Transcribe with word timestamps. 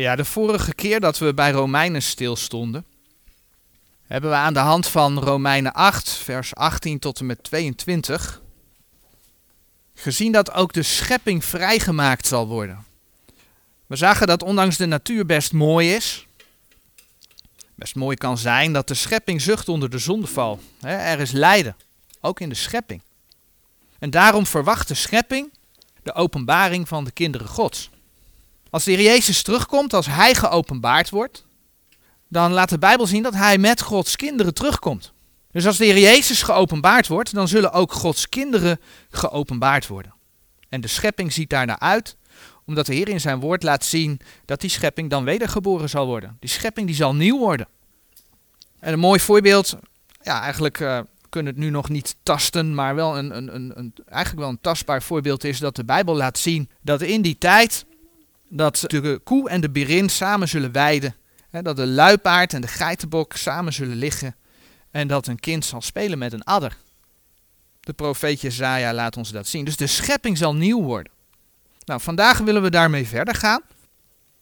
Ja, 0.00 0.16
de 0.16 0.24
vorige 0.24 0.74
keer 0.74 1.00
dat 1.00 1.18
we 1.18 1.34
bij 1.34 1.50
Romeinen 1.50 2.02
stilstonden, 2.02 2.86
hebben 4.06 4.30
we 4.30 4.36
aan 4.36 4.52
de 4.52 4.58
hand 4.58 4.86
van 4.86 5.18
Romeinen 5.18 5.72
8, 5.72 6.10
vers 6.10 6.54
18 6.54 6.98
tot 6.98 7.18
en 7.18 7.26
met 7.26 7.42
22, 7.42 8.42
gezien 9.94 10.32
dat 10.32 10.52
ook 10.52 10.72
de 10.72 10.82
schepping 10.82 11.44
vrijgemaakt 11.44 12.26
zal 12.26 12.46
worden. 12.46 12.84
We 13.86 13.96
zagen 13.96 14.26
dat 14.26 14.42
ondanks 14.42 14.76
de 14.76 14.86
natuur 14.86 15.26
best 15.26 15.52
mooi 15.52 15.94
is, 15.94 16.26
best 17.74 17.94
mooi 17.94 18.16
kan 18.16 18.38
zijn 18.38 18.72
dat 18.72 18.88
de 18.88 18.94
schepping 18.94 19.40
zucht 19.40 19.68
onder 19.68 19.90
de 19.90 19.98
zondeval. 19.98 20.60
er 20.80 21.20
is 21.20 21.30
lijden, 21.30 21.76
ook 22.20 22.40
in 22.40 22.48
de 22.48 22.54
schepping. 22.54 23.02
En 23.98 24.10
daarom 24.10 24.46
verwacht 24.46 24.88
de 24.88 24.94
schepping 24.94 25.52
de 26.02 26.14
openbaring 26.14 26.88
van 26.88 27.04
de 27.04 27.10
kinderen 27.10 27.48
Gods. 27.48 27.90
Als 28.70 28.84
de 28.84 28.90
Heer 28.90 29.02
Jezus 29.02 29.42
terugkomt, 29.42 29.94
als 29.94 30.06
Hij 30.06 30.34
geopenbaard 30.34 31.10
wordt, 31.10 31.44
dan 32.28 32.52
laat 32.52 32.68
de 32.68 32.78
Bijbel 32.78 33.06
zien 33.06 33.22
dat 33.22 33.34
Hij 33.34 33.58
met 33.58 33.82
Gods 33.82 34.16
kinderen 34.16 34.54
terugkomt. 34.54 35.12
Dus 35.50 35.66
als 35.66 35.76
de 35.76 35.84
Heer 35.84 35.98
Jezus 35.98 36.42
geopenbaard 36.42 37.06
wordt, 37.06 37.34
dan 37.34 37.48
zullen 37.48 37.72
ook 37.72 37.92
Gods 37.92 38.28
kinderen 38.28 38.80
geopenbaard 39.10 39.86
worden. 39.86 40.14
En 40.68 40.80
de 40.80 40.88
schepping 40.88 41.32
ziet 41.32 41.50
daarnaar 41.50 41.78
uit, 41.78 42.16
omdat 42.66 42.86
de 42.86 42.94
Heer 42.94 43.08
in 43.08 43.20
zijn 43.20 43.40
woord 43.40 43.62
laat 43.62 43.84
zien 43.84 44.20
dat 44.44 44.60
die 44.60 44.70
schepping 44.70 45.10
dan 45.10 45.24
wedergeboren 45.24 45.88
zal 45.88 46.06
worden. 46.06 46.36
Die 46.40 46.50
schepping 46.50 46.86
die 46.86 46.96
zal 46.96 47.14
nieuw 47.14 47.38
worden. 47.38 47.68
En 48.80 48.92
een 48.92 48.98
mooi 48.98 49.20
voorbeeld, 49.20 49.76
ja 50.22 50.42
eigenlijk 50.42 50.80
uh, 50.80 50.98
kunnen 51.28 51.52
het 51.52 51.62
nu 51.62 51.70
nog 51.70 51.88
niet 51.88 52.16
tasten, 52.22 52.74
maar 52.74 52.94
wel 52.94 53.18
een, 53.18 53.36
een, 53.36 53.78
een, 53.78 53.94
eigenlijk 54.08 54.40
wel 54.40 54.48
een 54.48 54.60
tastbaar 54.60 55.02
voorbeeld 55.02 55.44
is 55.44 55.58
dat 55.58 55.76
de 55.76 55.84
Bijbel 55.84 56.16
laat 56.16 56.38
zien 56.38 56.70
dat 56.82 57.02
in 57.02 57.22
die 57.22 57.38
tijd 57.38 57.84
dat 58.48 58.84
de 58.86 59.20
koe 59.24 59.48
en 59.48 59.60
de 59.60 59.70
berin 59.70 60.08
samen 60.08 60.48
zullen 60.48 60.72
weiden. 60.72 61.14
Hè, 61.50 61.62
dat 61.62 61.76
de 61.76 61.86
luipaard 61.86 62.52
en 62.52 62.60
de 62.60 62.66
geitenbok 62.68 63.32
samen 63.36 63.72
zullen 63.72 63.96
liggen. 63.96 64.36
En 64.90 65.08
dat 65.08 65.26
een 65.26 65.40
kind 65.40 65.64
zal 65.64 65.82
spelen 65.82 66.18
met 66.18 66.32
een 66.32 66.44
adder. 66.44 66.76
De 67.80 67.92
profeet 67.92 68.40
Jezaja 68.40 68.94
laat 68.94 69.16
ons 69.16 69.30
dat 69.30 69.46
zien. 69.46 69.64
Dus 69.64 69.76
de 69.76 69.86
schepping 69.86 70.38
zal 70.38 70.54
nieuw 70.54 70.82
worden. 70.82 71.12
Nou, 71.84 72.00
vandaag 72.00 72.38
willen 72.38 72.62
we 72.62 72.70
daarmee 72.70 73.06
verder 73.06 73.34
gaan. 73.34 73.60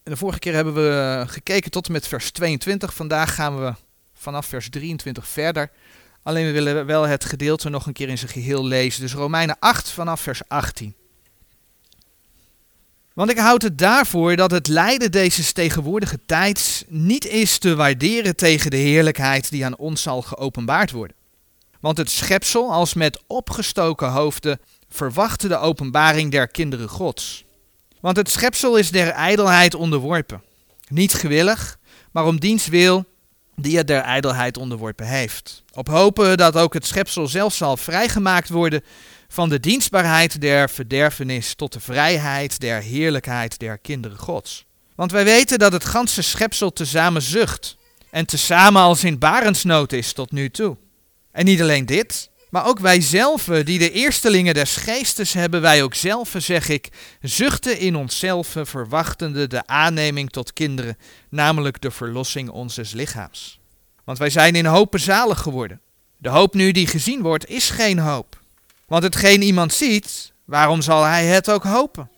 En 0.02 0.12
de 0.12 0.16
vorige 0.16 0.38
keer 0.38 0.54
hebben 0.54 0.74
we 0.74 1.24
gekeken 1.26 1.70
tot 1.70 1.86
en 1.86 1.92
met 1.92 2.08
vers 2.08 2.30
22. 2.30 2.94
Vandaag 2.94 3.34
gaan 3.34 3.58
we 3.58 3.74
vanaf 4.14 4.46
vers 4.46 4.70
23 4.70 5.28
verder. 5.28 5.70
Alleen 6.22 6.46
we 6.46 6.52
willen 6.52 6.86
wel 6.86 7.02
het 7.02 7.24
gedeelte 7.24 7.68
nog 7.68 7.86
een 7.86 7.92
keer 7.92 8.08
in 8.08 8.18
zijn 8.18 8.30
geheel 8.30 8.64
lezen. 8.64 9.00
Dus 9.00 9.14
Romeinen 9.14 9.56
8 9.58 9.90
vanaf 9.90 10.20
vers 10.20 10.42
18. 10.48 10.94
Want 13.14 13.30
ik 13.30 13.38
houd 13.38 13.62
het 13.62 13.78
daarvoor 13.78 14.36
dat 14.36 14.50
het 14.50 14.68
lijden 14.68 15.12
deze 15.12 15.52
tegenwoordige 15.52 16.18
tijd 16.26 16.84
niet 16.88 17.26
is 17.26 17.58
te 17.58 17.74
waarderen 17.74 18.36
tegen 18.36 18.70
de 18.70 18.76
heerlijkheid 18.76 19.50
die 19.50 19.64
aan 19.64 19.76
ons 19.76 20.02
zal 20.02 20.22
geopenbaard 20.22 20.90
worden. 20.90 21.16
Want 21.80 21.96
het 21.96 22.10
schepsel 22.10 22.72
als 22.72 22.94
met 22.94 23.22
opgestoken 23.26 24.08
hoofden 24.08 24.60
verwachtte 24.88 25.48
de 25.48 25.56
openbaring 25.56 26.30
der 26.30 26.48
kinderen 26.48 26.88
Gods. 26.88 27.44
Want 28.00 28.16
het 28.16 28.30
schepsel 28.30 28.76
is 28.76 28.90
der 28.90 29.08
ijdelheid 29.08 29.74
onderworpen. 29.74 30.42
Niet 30.88 31.14
gewillig, 31.14 31.78
maar 32.12 32.26
om 32.26 32.40
diens 32.40 32.66
wil 32.66 33.04
die 33.56 33.76
het 33.76 33.86
der 33.86 34.00
ijdelheid 34.00 34.56
onderworpen 34.56 35.06
heeft. 35.06 35.62
Op 35.72 35.88
hopen 35.88 36.36
dat 36.36 36.56
ook 36.56 36.74
het 36.74 36.86
schepsel 36.86 37.28
zelf 37.28 37.54
zal 37.54 37.76
vrijgemaakt 37.76 38.48
worden 38.48 38.82
van 39.34 39.48
de 39.48 39.60
dienstbaarheid 39.60 40.40
der 40.40 40.70
verderfenis 40.70 41.54
tot 41.54 41.72
de 41.72 41.80
vrijheid 41.80 42.60
der 42.60 42.82
heerlijkheid 42.82 43.58
der 43.58 43.78
kinderen 43.78 44.18
Gods. 44.18 44.64
Want 44.94 45.12
wij 45.12 45.24
weten 45.24 45.58
dat 45.58 45.72
het 45.72 45.84
ganse 45.84 46.22
schepsel 46.22 46.72
tezamen 46.72 47.22
zucht 47.22 47.76
en 48.10 48.26
tezamen 48.26 48.82
als 48.82 49.04
in 49.04 49.18
barensnood 49.18 49.92
is 49.92 50.12
tot 50.12 50.30
nu 50.32 50.50
toe. 50.50 50.76
En 51.32 51.44
niet 51.44 51.60
alleen 51.60 51.86
dit, 51.86 52.30
maar 52.50 52.66
ook 52.66 52.78
wij 52.78 53.00
zelf, 53.00 53.44
die 53.44 53.78
de 53.78 53.90
eerstelingen 53.90 54.54
des 54.54 54.76
geestes 54.76 55.32
hebben, 55.32 55.60
wij 55.60 55.82
ook 55.82 55.94
zelf, 55.94 56.34
zeg 56.36 56.68
ik, 56.68 56.88
zuchten 57.20 57.78
in 57.78 57.96
onszelf, 57.96 58.56
verwachtende 58.62 59.46
de 59.46 59.66
aanneming 59.66 60.30
tot 60.30 60.52
kinderen, 60.52 60.98
namelijk 61.28 61.80
de 61.80 61.90
verlossing 61.90 62.50
onzes 62.50 62.92
lichaams. 62.92 63.60
Want 64.04 64.18
wij 64.18 64.30
zijn 64.30 64.54
in 64.54 64.66
hoop 64.66 64.94
zalig 64.98 65.40
geworden. 65.40 65.80
De 66.16 66.28
hoop 66.28 66.54
nu 66.54 66.72
die 66.72 66.86
gezien 66.86 67.22
wordt, 67.22 67.48
is 67.48 67.70
geen 67.70 67.98
hoop. 67.98 68.42
Want 68.86 69.02
hetgeen 69.02 69.42
iemand 69.42 69.72
ziet, 69.72 70.32
waarom 70.44 70.82
zal 70.82 71.02
hij 71.02 71.26
het 71.26 71.50
ook 71.50 71.64
hopen? 71.64 72.10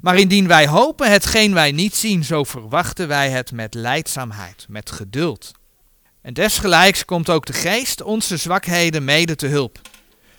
Maar 0.00 0.18
indien 0.18 0.46
wij 0.46 0.68
hopen 0.68 1.10
hetgeen 1.10 1.54
wij 1.54 1.72
niet 1.72 1.94
zien, 1.94 2.24
zo 2.24 2.44
verwachten 2.44 3.08
wij 3.08 3.30
het 3.30 3.52
met 3.52 3.74
leidzaamheid, 3.74 4.66
met 4.68 4.90
geduld. 4.90 5.52
En 6.22 6.34
desgelijks 6.34 7.04
komt 7.04 7.30
ook 7.30 7.46
de 7.46 7.52
geest 7.52 8.02
onze 8.02 8.36
zwakheden 8.36 9.04
mede 9.04 9.36
te 9.36 9.46
hulp. 9.46 9.80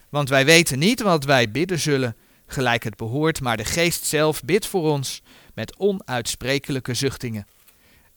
Want 0.10 0.30
wij 0.30 0.46
weten 0.46 0.80
niet 0.80 1.02
wat 1.02 1.24
wij 1.24 1.52
bidden 1.52 1.80
zullen, 1.80 2.16
gelijk 2.48 2.84
het 2.84 2.96
behoort, 2.96 3.42
maar 3.42 3.58
de 3.58 3.66
geest 3.66 4.06
zelf 4.06 4.44
bidt 4.44 4.66
voor 4.66 4.92
ons 4.92 5.22
met 5.54 5.76
onuitsprekelijke 5.78 6.94
zuchtingen. 6.94 7.48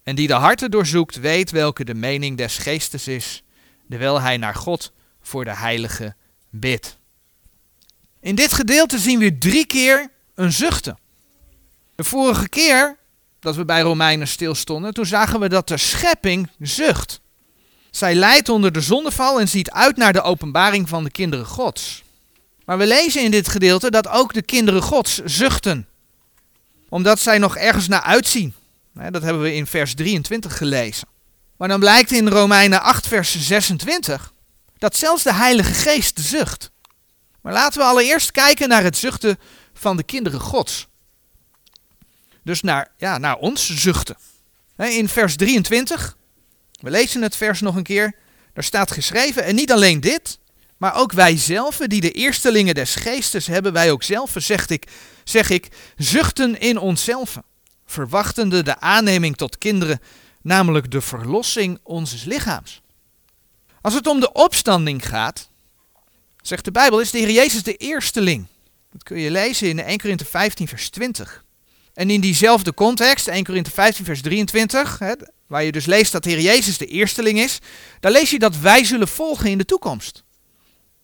En 0.03 0.15
die 0.15 0.27
de 0.27 0.35
harten 0.35 0.71
doorzoekt, 0.71 1.21
weet 1.21 1.51
welke 1.51 1.85
de 1.85 1.95
mening 1.95 2.37
des 2.37 2.59
geestes 2.59 3.09
is, 3.09 3.43
terwijl 3.89 4.21
hij 4.21 4.37
naar 4.37 4.55
God 4.55 4.93
voor 5.21 5.45
de 5.45 5.57
heilige 5.57 6.15
bidt. 6.51 6.98
In 8.21 8.35
dit 8.35 8.53
gedeelte 8.53 8.99
zien 8.99 9.19
we 9.19 9.39
drie 9.39 9.67
keer 9.67 10.11
een 10.35 10.53
zuchten. 10.53 10.99
De 11.95 12.05
vorige 12.05 12.49
keer 12.49 12.97
dat 13.41 13.57
we 13.57 13.65
bij 13.65 13.81
Romeinen 13.81 14.29
stilstonden, 14.29 14.95
toen 14.95 15.07
zagen 15.07 15.41
we 15.41 15.49
dat 15.49 15.69
de 15.69 15.77
schepping 15.77 16.49
zucht. 16.59 17.21
Zij 17.91 18.15
lijdt 18.15 18.49
onder 18.49 18.73
de 18.73 18.81
zondeval 18.81 19.41
en 19.41 19.49
ziet 19.49 19.71
uit 19.71 19.97
naar 19.97 20.13
de 20.13 20.23
openbaring 20.23 20.89
van 20.89 21.05
de 21.05 21.11
kinderen 21.11 21.47
Gods. 21.47 22.03
Maar 22.65 22.79
we 22.79 22.87
lezen 22.87 23.23
in 23.23 23.31
dit 23.31 23.49
gedeelte 23.49 23.91
dat 23.91 24.09
ook 24.09 24.35
de 24.35 24.43
kinderen 24.43 24.83
Gods 24.83 25.21
zuchten. 25.25 25.89
Omdat 26.89 27.21
zij 27.21 27.39
nog 27.39 27.57
ergens 27.57 27.89
naar 27.89 28.03
uitzien. 28.03 28.55
Dat 29.11 29.23
hebben 29.23 29.43
we 29.43 29.55
in 29.55 29.67
vers 29.67 29.95
23 29.95 30.57
gelezen. 30.57 31.09
Maar 31.57 31.69
dan 31.69 31.81
blijkt 31.81 32.13
in 32.13 32.29
Romeinen 32.29 32.83
8, 32.83 33.07
vers 33.07 33.41
26 33.41 34.33
dat 34.79 34.97
zelfs 34.97 35.23
de 35.23 35.35
Heilige 35.35 35.73
Geest 35.73 36.21
zucht. 36.21 36.71
Maar 37.41 37.53
laten 37.53 37.81
we 37.81 37.87
allereerst 37.87 38.31
kijken 38.31 38.69
naar 38.69 38.83
het 38.83 38.97
zuchten 38.97 39.39
van 39.73 39.97
de 39.97 40.03
kinderen 40.03 40.41
Gods. 40.41 40.87
Dus 42.43 42.61
naar, 42.61 42.91
ja, 42.97 43.19
naar 43.19 43.37
ons 43.37 43.75
zuchten. 43.75 44.17
In 44.77 45.09
vers 45.09 45.37
23, 45.37 46.17
we 46.81 46.91
lezen 46.91 47.23
het 47.23 47.37
vers 47.37 47.61
nog 47.61 47.77
een 47.77 47.83
keer, 47.83 48.15
daar 48.53 48.65
staat 48.65 48.91
geschreven, 48.91 49.45
en 49.45 49.55
niet 49.55 49.73
alleen 49.73 50.01
dit, 50.01 50.39
maar 50.77 50.95
ook 50.95 51.13
wij 51.13 51.37
zelf, 51.37 51.77
die 51.77 52.01
de 52.01 52.13
eerstelingen 52.13 52.75
des 52.75 52.95
geestes 52.95 53.47
hebben, 53.47 53.73
wij 53.73 53.91
ook 53.91 54.03
zelf, 54.03 54.35
zeg 54.37 54.69
ik, 54.69 54.87
zeg 55.25 55.51
ik, 55.51 55.69
zuchten 55.97 56.61
in 56.61 56.79
onszelf, 56.79 57.39
verwachtende 57.87 58.63
de 58.63 58.81
aanneming 58.81 59.37
tot 59.37 59.59
kinderen, 59.59 60.01
namelijk 60.43 60.91
de 60.91 61.01
verlossing 61.01 61.79
onzes 61.83 62.25
lichaams. 62.25 62.83
Als 63.81 63.95
het 63.95 64.07
om 64.07 64.21
de 64.21 64.33
opstanding 64.33 65.07
gaat, 65.07 65.48
Zegt 66.49 66.65
de 66.65 66.71
Bijbel, 66.71 67.01
is 67.01 67.11
de 67.11 67.19
Heer 67.19 67.31
Jezus 67.31 67.63
de 67.63 67.77
eersteling. 67.77 68.47
Dat 68.93 69.03
kun 69.03 69.19
je 69.19 69.31
lezen 69.31 69.69
in 69.69 69.81
1 69.81 69.99
Korinthe 69.99 70.25
15 70.25 70.69
vers 70.69 70.89
20. 70.89 71.45
En 71.95 72.11
in 72.11 72.21
diezelfde 72.21 72.75
context, 72.75 73.27
1 73.27 73.45
Korinthe 73.45 73.71
15 73.71 74.05
vers 74.05 74.23
23, 74.23 74.99
hè, 74.99 75.13
waar 75.47 75.65
je 75.65 75.73
dus 75.73 75.87
leest 75.87 76.13
dat 76.13 76.25
de 76.25 76.31
Heer 76.31 76.41
Jezus 76.41 76.79
de 76.79 76.87
eersteling 76.87 77.39
is, 77.39 77.59
daar 78.01 78.13
lees 78.13 78.31
je 78.31 78.39
dat 78.39 78.57
wij 78.57 78.85
zullen 78.85 79.09
volgen 79.09 79.51
in 79.51 79.59
de 79.59 79.65
toekomst. 79.65 80.23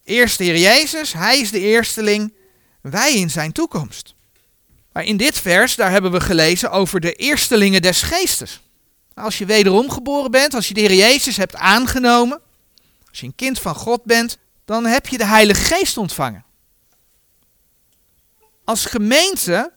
Eerst 0.05 0.39
de 0.39 0.45
Heer 0.45 0.59
Jezus, 0.59 1.13
Hij 1.13 1.41
is 1.41 1.51
de 1.51 1.61
eersteling, 1.61 2.35
wij 2.81 3.15
in 3.15 3.31
zijn 3.31 3.53
toekomst. 3.53 4.15
Maar 4.93 5.05
in 5.05 5.17
dit 5.17 5.39
vers, 5.39 5.75
daar 5.75 5.91
hebben 5.91 6.13
we 6.13 6.21
gelezen 6.21 6.71
over 6.71 7.01
de 7.01 7.13
eerstelingen 7.13 7.83
des 7.83 8.03
geestes. 8.03 8.61
Als 9.15 9.39
je 9.39 9.47
wederom 9.47 9.91
geboren 9.91 10.31
bent, 10.31 10.55
als 10.55 10.69
je 10.69 10.75
de 10.75 10.81
Heer 10.81 10.95
Jezus 10.95 11.37
hebt 11.37 11.55
aangenomen, 11.55 12.41
als 13.09 13.21
je 13.21 13.27
een 13.27 13.35
kind 13.35 13.61
van 13.61 13.75
God 13.75 14.05
bent, 14.05 14.39
dan 14.65 14.87
heb 14.87 15.07
je 15.07 15.19
de 15.19 15.27
Heilige 15.27 15.61
Geest 15.61 15.97
ontvangen. 15.97 16.45
Als 18.65 18.85
gemeente 18.85 19.73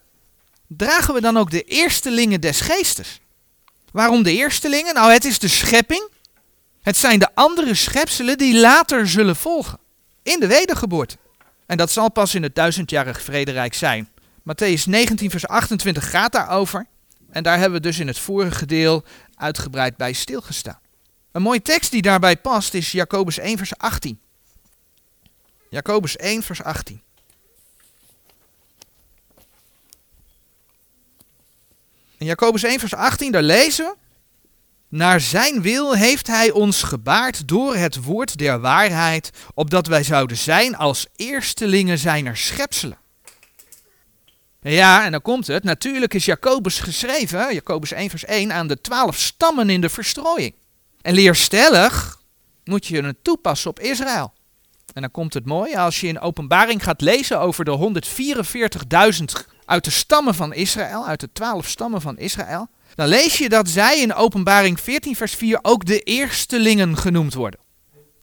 dragen 0.68 1.14
we 1.14 1.22
dan 1.22 1.38
ook 1.38 1.52
de 1.52 1.64
eerstelingen 1.64 2.42
des 2.42 2.62
geestes. 2.62 3.22
Waarom 3.92 4.24
de 4.24 4.32
eerstelingen? 4.32 4.94
Nou, 4.94 5.12
het 5.12 5.26
is 5.26 5.40
de 5.40 5.48
schepping. 5.48 6.10
Het 6.82 6.98
zijn 6.98 7.20
de 7.20 7.36
andere 7.36 7.76
schepselen 7.76 8.38
die 8.38 8.60
later 8.60 9.08
zullen 9.08 9.36
volgen. 9.36 9.80
In 10.24 10.40
de 10.40 10.48
wedergeboorte. 10.48 11.18
En 11.66 11.78
dat 11.78 11.92
zal 11.92 12.12
pas 12.12 12.36
in 12.36 12.44
het 12.44 12.56
duizendjarig 12.56 13.22
vrederijk 13.22 13.74
zijn. 13.74 14.10
Matthäus 14.40 14.84
19, 14.86 15.30
vers 15.30 15.48
28 15.48 16.10
gaat 16.10 16.32
daarover. 16.32 16.88
En 17.30 17.44
daar 17.44 17.58
hebben 17.58 17.82
we 17.82 17.88
dus 17.88 18.00
in 18.00 18.08
het 18.08 18.20
vorige 18.20 18.66
deel 18.66 19.04
uitgebreid 19.36 19.98
bij 19.98 20.14
stilgestaan. 20.14 20.80
Een 21.32 21.42
mooie 21.42 21.62
tekst 21.62 21.92
die 21.92 22.02
daarbij 22.02 22.38
past 22.38 22.74
is 22.74 22.92
Jacobus 22.92 23.40
1, 23.40 23.58
vers 23.58 23.78
18. 23.78 24.20
Jacobus 25.70 26.16
1, 26.16 26.44
vers 26.44 26.64
18. 26.64 27.02
In 32.18 32.26
Jacobus 32.26 32.64
1 32.64 32.80
vers 32.80 32.94
18, 32.94 33.32
daar 33.32 33.44
lezen 33.44 33.86
we. 33.86 33.96
Naar 34.90 35.22
zijn 35.22 35.62
wil 35.62 35.96
heeft 35.96 36.28
hij 36.28 36.52
ons 36.52 36.84
gebaard 36.84 37.48
door 37.48 37.76
het 37.76 38.04
woord 38.04 38.38
der 38.38 38.60
waarheid, 38.60 39.30
opdat 39.54 39.88
wij 39.88 40.04
zouden 40.04 40.38
zijn 40.38 40.76
als 40.76 41.08
eerstelingen 41.16 41.98
zijner 41.98 42.38
schepselen. 42.38 42.98
Ja, 44.62 45.06
en 45.06 45.12
dan 45.12 45.22
komt 45.22 45.48
het. 45.48 45.64
Natuurlijk 45.64 46.14
is 46.14 46.26
Jacobus 46.26 46.80
geschreven, 46.80 47.54
Jacobus 47.54 47.92
1 47.92 48.10
vers 48.10 48.26
1, 48.26 48.52
aan 48.52 48.68
de 48.68 48.82
twaalf 48.82 49.18
stammen 49.18 49.70
in 49.70 49.82
de 49.82 49.90
verstrooiing. 49.90 50.54
En 51.02 51.14
leerstellig 51.14 52.22
moet 52.64 52.86
je 52.86 53.02
het 53.02 53.24
toepassen 53.24 53.70
op 53.70 53.80
Israël. 53.80 54.34
En 54.98 55.04
dan 55.04 55.12
komt 55.12 55.34
het 55.34 55.46
mooi, 55.46 55.76
als 55.76 56.00
je 56.00 56.08
in 56.08 56.20
openbaring 56.20 56.84
gaat 56.84 57.02
lezen 57.02 57.40
over 57.40 57.66
de 57.66 58.02
144.000 59.20 59.24
uit 59.66 59.84
de 59.84 59.90
stammen 59.90 60.36
van 60.36 60.54
Israël, 60.54 61.08
uit 61.08 61.20
de 61.20 61.30
twaalf 61.34 61.68
stammen 61.68 62.02
van 62.02 62.18
Israël, 62.18 62.68
dan 62.96 63.08
lees 63.08 63.38
je 63.38 63.50
dat 63.50 63.70
zij 63.70 64.00
in 64.00 64.14
openbaring 64.14 64.80
14 64.80 65.16
vers 65.16 65.34
4 65.34 65.60
ook 65.62 65.86
de 65.86 66.00
eerstelingen 66.00 66.98
genoemd 66.98 67.34
worden. 67.34 67.60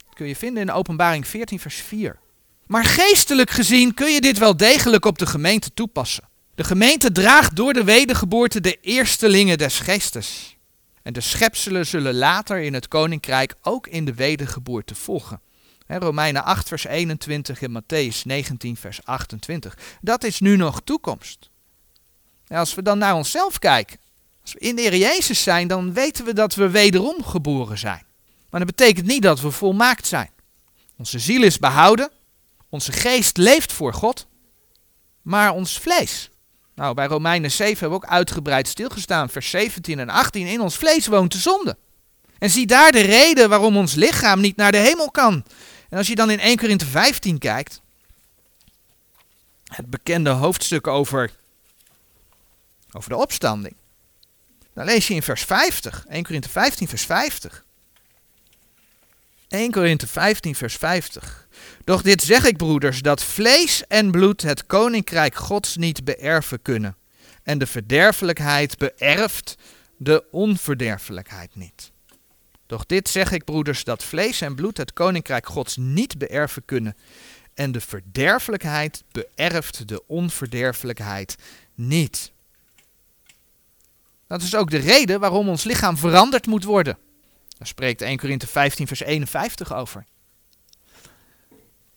Dat 0.05 0.15
kun 0.15 0.27
je 0.27 0.37
vinden 0.37 0.63
in 0.63 0.71
openbaring 0.71 1.27
14 1.27 1.61
vers 1.61 1.77
4. 1.77 2.19
Maar 2.67 2.85
geestelijk 2.85 3.51
gezien 3.51 3.95
kun 3.95 4.13
je 4.13 4.21
dit 4.21 4.39
wel 4.39 4.57
degelijk 4.57 5.05
op 5.05 5.19
de 5.19 5.27
gemeente 5.27 5.75
toepassen. 5.75 6.29
De 6.55 6.65
gemeente 6.65 7.13
draagt 7.13 7.57
door 7.57 7.73
de 7.73 7.85
wedergeboorte 7.85 8.61
de 8.61 8.79
eerstelingen 8.81 9.59
des 9.59 9.79
geestes. 9.79 10.57
En 11.03 11.13
de 11.13 11.21
schepselen 11.21 11.87
zullen 11.87 12.15
later 12.15 12.61
in 12.61 12.75
het 12.75 12.89
koninkrijk 12.89 13.55
ook 13.63 13.87
in 13.87 14.05
de 14.05 14.15
wedergeboorte 14.15 14.95
volgen. 14.95 15.41
Romeinen 15.87 16.45
8 16.45 16.69
vers 16.69 16.85
21 16.85 17.63
en 17.63 17.83
Matthäus 17.83 18.23
19 18.25 18.77
vers 18.77 19.05
28. 19.05 19.79
Dat 20.01 20.25
is 20.25 20.41
nu 20.41 20.57
nog 20.57 20.81
toekomst. 20.85 21.51
Als 22.49 22.75
we 22.75 22.83
dan 22.83 22.99
naar 22.99 23.15
onszelf 23.15 23.59
kijken, 23.59 23.99
als 24.43 24.53
we 24.53 24.59
in 24.59 24.77
de 24.77 24.83
Heer 24.83 24.97
Jezus 24.97 25.43
zijn, 25.43 25.69
dan 25.69 25.93
weten 25.93 26.25
we 26.25 26.33
dat 26.33 26.55
we 26.55 26.71
wederom 26.71 27.25
geboren 27.25 27.79
zijn. 27.79 28.05
Maar 28.51 28.61
dat 28.61 28.77
betekent 28.77 29.07
niet 29.07 29.23
dat 29.23 29.41
we 29.41 29.51
volmaakt 29.51 30.07
zijn. 30.07 30.31
Onze 30.97 31.19
ziel 31.19 31.43
is 31.43 31.59
behouden, 31.59 32.11
onze 32.69 32.93
geest 32.93 33.37
leeft 33.37 33.73
voor 33.73 33.95
God, 33.95 34.27
maar 35.23 35.53
ons 35.53 35.79
vlees. 35.79 36.31
Nou, 36.75 36.95
bij 36.95 37.07
Romeinen 37.07 37.51
7 37.51 37.79
hebben 37.79 37.99
we 37.99 38.05
ook 38.05 38.13
uitgebreid 38.13 38.69
stilgestaan, 38.69 39.29
vers 39.29 39.51
17 39.51 39.99
en 39.99 40.09
18. 40.09 40.47
In 40.47 40.61
ons 40.61 40.77
vlees 40.77 41.07
woont 41.07 41.33
de 41.33 41.39
zonde. 41.39 41.77
En 42.39 42.51
zie 42.51 42.67
daar 42.67 42.93
de 42.93 43.01
reden 43.01 43.49
waarom 43.49 43.77
ons 43.77 43.95
lichaam 43.95 44.41
niet 44.41 44.57
naar 44.57 44.73
de 44.73 44.79
hemel 44.79 45.11
kan. 45.11 45.45
En 45.95 46.01
als 46.01 46.09
je 46.09 46.15
dan 46.15 46.31
in 46.31 46.41
1 46.41 46.57
Korinthe 46.57 46.87
15 46.87 47.39
kijkt, 47.39 47.81
het 49.65 49.91
bekende 49.91 50.31
hoofdstuk 50.31 50.87
over, 50.87 51.31
over 52.93 53.11
de 53.11 53.17
opstanding, 53.17 53.75
dan 54.73 54.85
lees 54.85 55.07
je 55.07 55.15
in 55.15 55.23
vers 55.23 55.45
50, 55.45 56.07
1 56.09 56.23
Korinthe 56.23 56.49
15 56.49 56.89
vers 56.89 57.05
50. 57.05 57.65
1 59.49 59.71
Korinthe 59.71 60.07
15 60.07 60.55
vers 60.55 60.77
50. 60.77 61.49
Doch 61.85 62.03
dit 62.03 62.23
zeg 62.23 62.45
ik, 62.45 62.57
broeders, 62.57 63.03
dat 63.03 63.23
vlees 63.23 63.87
en 63.87 64.11
bloed 64.11 64.43
het 64.43 64.67
koninkrijk 64.67 65.35
Gods 65.35 65.77
niet 65.77 66.05
beërven 66.05 66.63
kunnen. 66.63 66.97
En 67.43 67.59
de 67.59 67.67
verderfelijkheid 67.67 68.79
beërft 68.79 69.57
de 69.97 70.25
onverderfelijkheid 70.31 71.55
niet. 71.55 71.93
Doch 72.75 72.87
dit 72.87 73.09
zeg 73.09 73.33
ik, 73.33 73.45
broeders, 73.45 73.85
dat 73.85 74.05
vlees 74.05 74.41
en 74.41 74.55
bloed 74.55 74.77
het 74.77 74.93
koninkrijk 74.93 75.47
Gods 75.47 75.77
niet 75.77 76.19
beërven 76.19 76.65
kunnen. 76.65 76.97
En 77.55 77.73
de 77.73 77.81
verderfelijkheid 77.81 79.03
beërft 79.13 79.89
de 79.89 80.03
onverderfelijkheid 80.07 81.37
niet. 81.75 82.33
Dat 84.27 84.43
is 84.43 84.55
ook 84.55 84.71
de 84.71 84.79
reden 84.79 85.21
waarom 85.21 85.49
ons 85.49 85.65
lichaam 85.65 85.97
veranderd 85.97 86.47
moet 86.47 86.65
worden. 86.65 86.99
Daar 87.59 87.67
spreekt 87.67 88.03
1 88.03 88.19
Korinthe 88.19 88.47
15, 88.47 88.87
vers 88.87 89.01
51 89.01 89.75
over. 89.75 90.05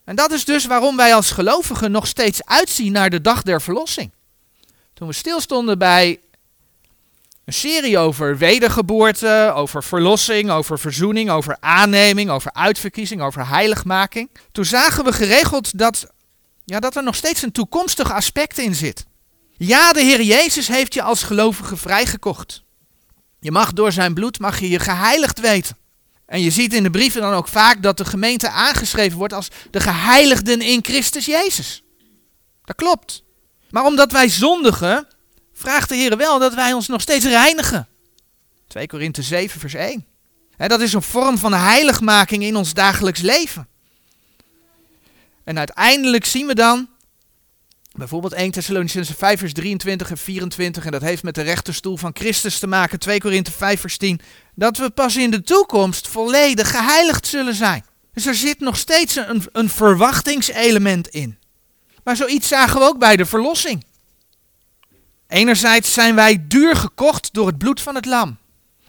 En 0.03 0.15
dat 0.15 0.31
is 0.31 0.45
dus 0.45 0.65
waarom 0.65 0.97
wij 0.97 1.15
als 1.15 1.31
gelovigen 1.31 1.91
nog 1.91 2.07
steeds 2.07 2.45
uitzien 2.45 2.91
naar 2.91 3.09
de 3.09 3.21
dag 3.21 3.41
der 3.41 3.61
verlossing. 3.61 4.11
Toen 4.93 5.07
we 5.07 5.13
stilstonden 5.13 5.77
bij 5.77 6.19
een 7.47 7.53
serie 7.53 7.97
over 7.97 8.37
wedergeboorte, 8.37 9.51
over 9.55 9.83
verlossing, 9.83 10.49
over 10.49 10.79
verzoening, 10.79 11.29
over 11.29 11.57
aanneming, 11.59 12.29
over 12.29 12.53
uitverkiezing, 12.53 13.21
over 13.21 13.47
heiligmaking. 13.47 14.29
Toen 14.51 14.65
zagen 14.65 15.03
we 15.03 15.13
geregeld 15.13 15.77
dat, 15.77 16.07
ja, 16.65 16.79
dat 16.79 16.95
er 16.95 17.03
nog 17.03 17.15
steeds 17.15 17.41
een 17.41 17.51
toekomstig 17.51 18.11
aspect 18.11 18.57
in 18.57 18.75
zit. 18.75 19.05
Ja, 19.57 19.93
de 19.93 20.01
Heer 20.01 20.21
Jezus 20.21 20.67
heeft 20.67 20.93
je 20.93 21.01
als 21.01 21.23
gelovige 21.23 21.77
vrijgekocht. 21.77 22.63
Je 23.39 23.51
mag 23.51 23.73
door 23.73 23.91
zijn 23.91 24.13
bloed 24.13 24.39
mag 24.39 24.59
je, 24.59 24.69
je 24.69 24.79
geheiligd 24.79 25.39
weten. 25.39 25.77
En 26.25 26.41
je 26.41 26.51
ziet 26.51 26.73
in 26.73 26.83
de 26.83 26.89
brieven 26.89 27.21
dan 27.21 27.33
ook 27.33 27.47
vaak 27.47 27.83
dat 27.83 27.97
de 27.97 28.05
gemeente 28.05 28.49
aangeschreven 28.49 29.17
wordt 29.17 29.33
als 29.33 29.47
de 29.71 29.79
geheiligden 29.79 30.61
in 30.61 30.83
Christus 30.83 31.25
Jezus. 31.25 31.83
Dat 32.63 32.75
klopt. 32.75 33.23
Maar 33.69 33.85
omdat 33.85 34.11
wij 34.11 34.29
zondigen, 34.29 35.07
vraagt 35.57 35.89
de 35.89 35.95
Heer 35.95 36.17
wel 36.17 36.39
dat 36.39 36.53
wij 36.53 36.73
ons 36.73 36.87
nog 36.87 37.01
steeds 37.01 37.25
reinigen. 37.25 37.87
2 38.67 38.87
Korinthe 38.87 39.21
7 39.21 39.59
vers 39.59 39.73
1. 39.73 40.05
dat 40.57 40.81
is 40.81 40.93
een 40.93 41.01
vorm 41.01 41.37
van 41.37 41.53
heiligmaking 41.53 42.43
in 42.43 42.55
ons 42.55 42.73
dagelijks 42.73 43.21
leven. 43.21 43.67
En 45.43 45.57
uiteindelijk 45.57 46.25
zien 46.25 46.47
we 46.47 46.55
dan 46.55 46.87
Bijvoorbeeld 47.97 48.33
1 48.33 48.51
Thessalonicense 48.51 49.15
5 49.15 49.39
vers 49.39 49.53
23 49.53 50.09
en 50.09 50.17
24 50.17 50.85
en 50.85 50.91
dat 50.91 51.01
heeft 51.01 51.23
met 51.23 51.35
de 51.35 51.41
rechterstoel 51.41 51.97
van 51.97 52.11
Christus 52.13 52.59
te 52.59 52.67
maken. 52.67 52.99
2 52.99 53.19
Korinthe 53.19 53.51
5 53.51 53.79
vers 53.79 53.97
10. 53.97 54.19
Dat 54.55 54.77
we 54.77 54.89
pas 54.89 55.15
in 55.15 55.31
de 55.31 55.41
toekomst 55.41 56.07
volledig 56.07 56.71
geheiligd 56.71 57.27
zullen 57.27 57.53
zijn. 57.53 57.85
Dus 58.13 58.25
er 58.25 58.35
zit 58.35 58.59
nog 58.59 58.77
steeds 58.77 59.15
een, 59.15 59.43
een 59.51 59.69
verwachtingselement 59.69 61.07
in. 61.07 61.37
Maar 62.03 62.15
zoiets 62.15 62.47
zagen 62.47 62.79
we 62.79 62.85
ook 62.85 62.99
bij 62.99 63.15
de 63.15 63.25
verlossing. 63.25 63.85
Enerzijds 65.27 65.93
zijn 65.93 66.15
wij 66.15 66.47
duur 66.47 66.75
gekocht 66.75 67.33
door 67.33 67.47
het 67.47 67.57
bloed 67.57 67.81
van 67.81 67.95
het 67.95 68.05
lam. 68.05 68.37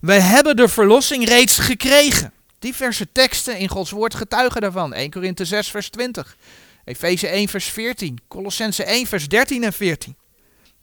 Wij 0.00 0.20
hebben 0.20 0.56
de 0.56 0.68
verlossing 0.68 1.28
reeds 1.28 1.58
gekregen. 1.58 2.32
Diverse 2.58 3.12
teksten 3.12 3.58
in 3.58 3.68
Gods 3.68 3.90
woord 3.90 4.14
getuigen 4.14 4.60
daarvan. 4.60 4.94
1 4.94 5.10
Korinthe 5.10 5.44
6 5.44 5.70
vers 5.70 5.90
20. 5.90 6.36
Efeze 6.84 7.28
1 7.28 7.48
vers 7.48 7.66
14, 7.66 8.18
Colossense 8.28 8.84
1 8.84 9.06
vers 9.06 9.28
13 9.28 9.64
en 9.64 9.72
14. 9.72 10.16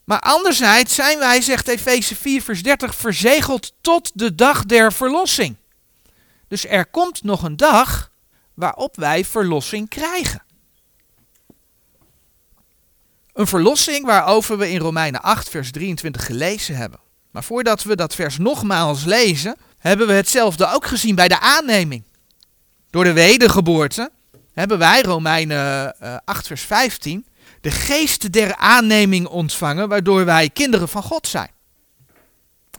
Maar 0.04 0.20
anderzijds 0.20 0.96
zijn 0.96 1.20
wij, 1.20 1.42
zegt 1.42 1.68
Efeze 1.68 2.16
4 2.16 2.42
vers 2.42 2.64
30, 2.64 2.96
verzegeld 2.96 3.74
tot 3.82 4.12
de 4.14 4.36
dag 4.36 4.66
der 4.66 4.94
verlossing. 4.94 5.56
Dus 6.48 6.68
er 6.68 6.86
komt 6.86 7.24
nog 7.24 7.44
een 7.44 7.58
dag 7.58 8.12
waarop 8.54 8.96
wij 8.96 9.26
verlossing 9.26 9.90
krijgen. 9.90 10.44
Een 13.36 13.48
verlossing 13.48 14.06
waarover 14.06 14.58
we 14.58 14.70
in 14.70 14.80
Romeinen 14.80 15.22
8 15.22 15.50
vers 15.50 15.72
23 15.72 16.26
gelezen 16.26 16.76
hebben. 16.76 17.00
Maar 17.32 17.44
voordat 17.44 17.84
we 17.84 17.96
dat 17.96 18.16
vers 18.16 18.38
nogmaals 18.38 19.04
lezen, 19.04 19.56
hebben 19.78 20.08
we 20.08 20.14
hetzelfde 20.14 20.74
ook 20.74 20.86
gezien 20.86 21.16
bij 21.16 21.28
de 21.28 21.40
aanneming. 21.40 22.04
Door 22.90 23.04
de 23.04 23.14
wedergeboorte 23.14 24.12
hebben 24.54 24.78
wij, 24.78 25.02
Romeinen 25.02 25.96
8 26.26 26.42
eh, 26.42 26.48
vers 26.48 26.62
15, 26.62 27.26
de 27.62 27.72
geest 27.72 28.32
der 28.32 28.56
aanneming 28.56 29.28
ontvangen, 29.28 29.90
waardoor 29.90 30.26
wij 30.26 30.50
kinderen 30.50 30.90
van 30.90 31.04
God 31.04 31.28
zijn. 31.28 31.52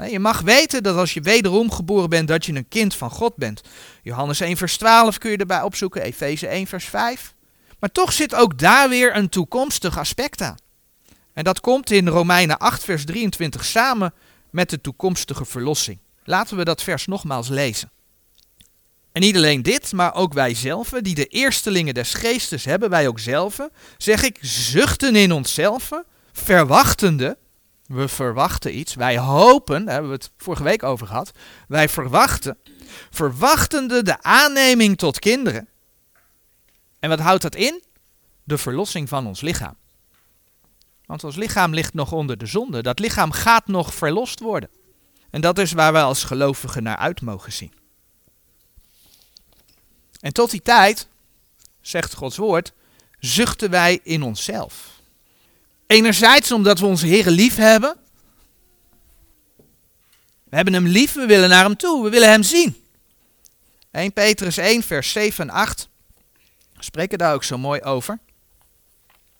Je 0.09 0.19
mag 0.19 0.41
weten 0.41 0.83
dat 0.83 0.97
als 0.97 1.15
je 1.15 1.21
wederom 1.21 1.71
geboren 1.71 2.09
bent, 2.09 2.29
dat 2.29 2.47
je 2.47 2.55
een 2.55 2.69
kind 2.69 2.95
van 2.95 3.11
God 3.11 3.37
bent. 3.37 3.61
Johannes 4.03 4.41
1 4.41 4.57
vers 4.57 4.77
12 4.77 5.19
kun 5.19 5.31
je 5.31 5.37
erbij 5.37 5.63
opzoeken, 5.63 6.03
Efeze 6.03 6.47
1 6.47 6.67
vers 6.67 6.85
5. 6.85 7.35
Maar 7.79 7.93
toch 7.93 8.13
zit 8.13 8.35
ook 8.35 8.59
daar 8.59 8.89
weer 8.89 9.17
een 9.17 9.29
toekomstig 9.29 9.99
aspect 9.99 10.41
aan. 10.41 10.57
En 11.33 11.45
dat 11.45 11.61
komt 11.61 11.91
in 11.91 12.09
Romeinen 12.09 12.59
8 12.59 12.85
vers 12.85 13.05
23 13.05 13.65
samen 13.65 14.15
met 14.51 14.71
de 14.71 14.81
toekomstige 14.81 15.45
verlossing. 15.45 15.99
Laten 16.25 16.57
we 16.57 16.65
dat 16.65 16.83
vers 16.83 17.07
nogmaals 17.07 17.49
lezen. 17.49 17.91
En 19.13 19.23
niet 19.23 19.37
alleen 19.37 19.63
dit, 19.63 19.93
maar 19.93 20.15
ook 20.15 20.33
wij 20.33 20.55
zelf, 20.55 20.89
die 20.89 21.15
de 21.15 21.27
eerstelingen 21.27 21.95
des 21.95 22.15
geestes 22.15 22.65
hebben, 22.65 22.91
wij 22.91 23.09
ook 23.09 23.19
zelf, 23.19 23.69
zeg 23.97 24.23
ik, 24.23 24.39
zuchten 24.41 25.17
in 25.17 25.33
onszelf, 25.33 25.91
verwachtende, 26.33 27.39
we 27.87 28.09
verwachten 28.09 28.79
iets, 28.79 28.95
wij 28.95 29.19
hopen, 29.19 29.85
daar 29.85 29.93
hebben 29.93 30.11
we 30.11 30.17
het 30.17 30.31
vorige 30.37 30.63
week 30.63 30.83
over 30.83 31.07
gehad, 31.07 31.33
wij 31.69 31.89
verwachten, 31.89 32.59
verwachtende 33.11 34.03
de 34.03 34.23
aanneming 34.23 34.99
tot 34.99 35.19
kinderen. 35.19 35.69
En 37.07 37.13
wat 37.13 37.21
houdt 37.21 37.43
dat 37.43 37.55
in? 37.55 37.83
De 38.45 38.59
verlossing 38.59 39.09
van 39.09 39.27
ons 39.27 39.41
lichaam. 39.41 39.77
Want 41.05 41.25
ons 41.25 41.37
lichaam 41.37 41.75
ligt 41.75 41.95
nog 41.95 42.13
onder 42.13 42.39
de 42.39 42.47
zonde, 42.47 42.83
dat 42.83 42.99
lichaam 42.99 43.31
gaat 43.31 43.67
nog 43.67 43.95
verlost 43.95 44.41
worden. 44.41 44.71
En 45.31 45.41
dat 45.41 45.59
is 45.59 45.73
waar 45.73 45.93
wij 45.93 46.03
als 46.03 46.25
gelovigen 46.25 46.83
naar 46.83 46.97
uit 46.97 47.21
mogen 47.21 47.53
zien. 47.53 47.73
En 50.21 50.33
tot 50.33 50.51
die 50.51 50.63
tijd, 50.63 51.09
zegt 51.81 52.15
Gods 52.15 52.37
woord, 52.37 52.73
zuchten 53.19 53.71
wij 53.71 54.01
in 54.03 54.23
onszelf. 54.23 55.01
Enerzijds 55.87 56.53
omdat 56.53 56.79
we 56.79 56.87
onze 56.87 57.07
Heeren 57.07 57.33
lief 57.33 57.57
hebben. 57.57 57.97
We 60.45 60.57
hebben 60.57 60.75
hem 60.75 60.87
lief, 60.87 61.13
we 61.13 61.27
willen 61.27 61.49
naar 61.49 61.65
hem 61.65 61.77
toe, 61.77 62.05
we 62.05 62.11
willen 62.11 62.31
hem 62.31 62.43
zien. 62.43 62.85
1 63.91 64.13
Petrus 64.13 64.57
1, 64.57 64.83
vers 64.83 65.13
7 65.13 65.49
en 65.49 65.55
8 65.55 65.89
spreken 66.87 67.19
daar 67.19 67.35
ook 67.35 67.45
zo 67.45 67.59
mooi 67.59 67.81
over. 67.81 68.19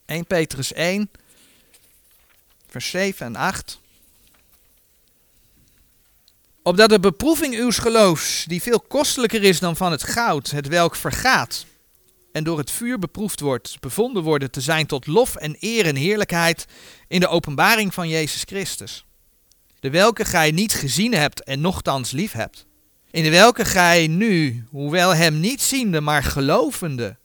1 0.07 0.27
Petrus 0.27 0.73
1, 0.73 1.11
vers 2.67 2.91
7 2.91 3.27
en 3.27 3.37
8. 3.37 3.81
Opdat 6.63 6.89
de 6.89 7.01
beproeving 7.01 7.55
uws 7.55 7.79
geloofs, 7.79 8.45
die 8.45 8.63
veel 8.63 8.81
kostelijker 8.81 9.43
is 9.43 9.61
dan 9.61 9.77
van 9.77 9.91
het 9.91 10.03
goud, 10.03 10.51
het 10.51 10.69
welk 10.69 10.97
vergaat, 10.97 11.67
en 12.33 12.45
door 12.45 12.59
het 12.59 12.71
vuur 12.71 12.99
beproefd 12.99 13.41
wordt, 13.41 13.77
bevonden 13.81 14.23
worden 14.23 14.51
te 14.51 14.61
zijn 14.61 14.87
tot 14.87 15.07
lof 15.07 15.37
en 15.37 15.57
eer 15.61 15.87
en 15.87 15.97
heerlijkheid 15.97 16.67
in 17.09 17.21
de 17.21 17.29
openbaring 17.29 17.95
van 17.95 18.09
Jezus 18.09 18.43
Christus. 18.43 19.05
De 19.81 19.91
welke 19.91 20.25
gij 20.25 20.51
niet 20.51 20.75
gezien 20.75 21.15
hebt 21.15 21.43
en 21.43 21.61
nochtans 21.61 22.11
lief 22.11 22.33
hebt. 22.33 22.67
In 23.11 23.23
de 23.23 23.31
welke 23.31 23.65
gij 23.65 24.07
nu, 24.07 24.65
hoewel 24.71 25.15
hem 25.15 25.41
niet 25.41 25.63
ziende, 25.63 26.01
maar 26.01 26.23
gelovende, 26.23 27.17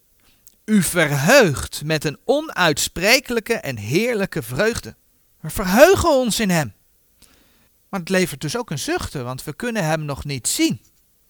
u 0.65 0.83
verheugt 0.83 1.81
met 1.85 2.05
een 2.05 2.17
onuitsprekelijke 2.25 3.53
en 3.53 3.77
heerlijke 3.77 4.41
vreugde. 4.41 4.95
We 5.39 5.49
verheugen 5.49 6.09
ons 6.09 6.39
in 6.39 6.49
hem. 6.49 6.73
Maar 7.89 7.99
het 7.99 8.09
levert 8.09 8.41
dus 8.41 8.57
ook 8.57 8.69
een 8.69 8.79
zuchten, 8.79 9.23
want 9.23 9.43
we 9.43 9.53
kunnen 9.53 9.83
hem 9.83 10.05
nog 10.05 10.25
niet 10.25 10.47
zien. 10.47 10.81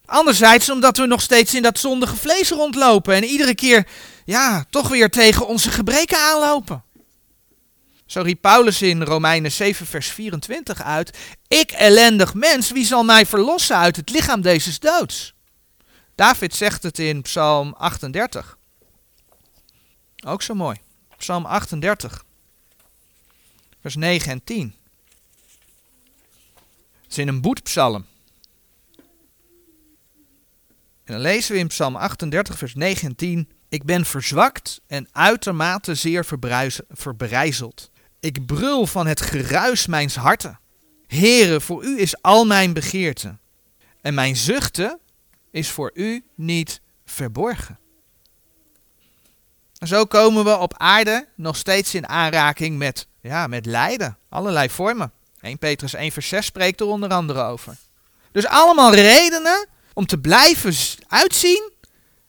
Anderzijds 0.04 0.70
omdat 0.70 0.96
we 0.96 1.06
nog 1.06 1.20
steeds 1.20 1.54
in 1.54 1.62
dat 1.62 1.78
zondige 1.78 2.16
vlees 2.16 2.50
rondlopen 2.50 3.14
en 3.14 3.24
iedere 3.24 3.54
keer, 3.54 3.86
ja, 4.24 4.64
toch 4.70 4.88
weer 4.88 5.10
tegen 5.10 5.46
onze 5.46 5.70
gebreken 5.70 6.18
aanlopen. 6.18 6.84
Zo 8.06 8.20
riep 8.20 8.40
Paulus 8.40 8.82
in 8.82 9.02
Romeinen 9.02 9.52
7, 9.52 9.86
vers 9.86 10.08
24 10.08 10.82
uit: 10.82 11.18
Ik 11.48 11.70
ellendig 11.70 12.34
mens, 12.34 12.70
wie 12.70 12.84
zal 12.84 13.04
mij 13.04 13.26
verlossen 13.26 13.76
uit 13.76 13.96
het 13.96 14.10
lichaam 14.10 14.40
deze 14.40 14.78
doods? 14.78 15.34
David 16.14 16.54
zegt 16.54 16.82
het 16.82 16.98
in 16.98 17.22
Psalm 17.22 17.74
38. 17.78 18.58
Ook 20.26 20.42
zo 20.42 20.54
mooi. 20.54 20.80
Psalm 21.16 21.44
38, 21.44 22.24
vers 23.80 23.96
9 23.96 24.32
en 24.32 24.44
10. 24.44 24.74
Het 27.02 27.10
is 27.10 27.18
in 27.18 27.28
een 27.28 27.40
boetpsalm. 27.40 28.06
En 31.04 31.12
dan 31.12 31.20
lezen 31.20 31.52
we 31.52 31.58
in 31.58 31.66
Psalm 31.66 31.96
38, 31.96 32.58
vers 32.58 32.74
9 32.74 33.08
en 33.08 33.16
10. 33.16 33.48
Ik 33.68 33.84
ben 33.84 34.04
verzwakt 34.04 34.80
en 34.86 35.08
uitermate 35.12 35.94
zeer 35.94 36.24
verbrijzeld. 36.88 37.90
Ik 38.20 38.46
brul 38.46 38.86
van 38.86 39.06
het 39.06 39.20
geruis 39.20 39.86
mijns 39.86 40.14
harten. 40.14 40.60
Here, 41.06 41.60
voor 41.60 41.84
u 41.84 42.00
is 42.00 42.22
al 42.22 42.44
mijn 42.44 42.72
begeerte. 42.72 43.38
En 44.00 44.14
mijn 44.14 44.36
zuchten 44.36 45.00
is 45.50 45.70
voor 45.70 45.90
u 45.94 46.24
niet 46.34 46.80
verborgen. 47.04 47.78
Zo 49.86 50.04
komen 50.04 50.44
we 50.44 50.58
op 50.58 50.74
aarde 50.76 51.28
nog 51.34 51.56
steeds 51.56 51.94
in 51.94 52.08
aanraking 52.08 52.78
met, 52.78 53.06
ja, 53.20 53.46
met 53.46 53.66
lijden. 53.66 54.18
Allerlei 54.28 54.70
vormen. 54.70 55.12
1 55.40 55.58
Petrus 55.58 55.94
1 55.94 56.12
vers 56.12 56.28
6 56.28 56.46
spreekt 56.46 56.80
er 56.80 56.86
onder 56.86 57.10
andere 57.10 57.42
over. 57.42 57.76
Dus 58.32 58.46
allemaal 58.46 58.94
redenen 58.94 59.68
om 59.92 60.06
te 60.06 60.18
blijven 60.18 60.74
uitzien 61.08 61.72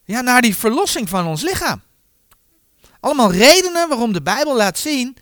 ja, 0.04 0.22
naar 0.22 0.42
die 0.42 0.56
verlossing 0.56 1.10
van 1.10 1.28
ons 1.28 1.42
lichaam. 1.42 1.82
Allemaal 3.00 3.32
redenen 3.32 3.90
waarom 3.90 4.14
de 4.14 4.22
Bijbel 4.22 4.56
laat 4.56 4.78
zien 4.78 5.18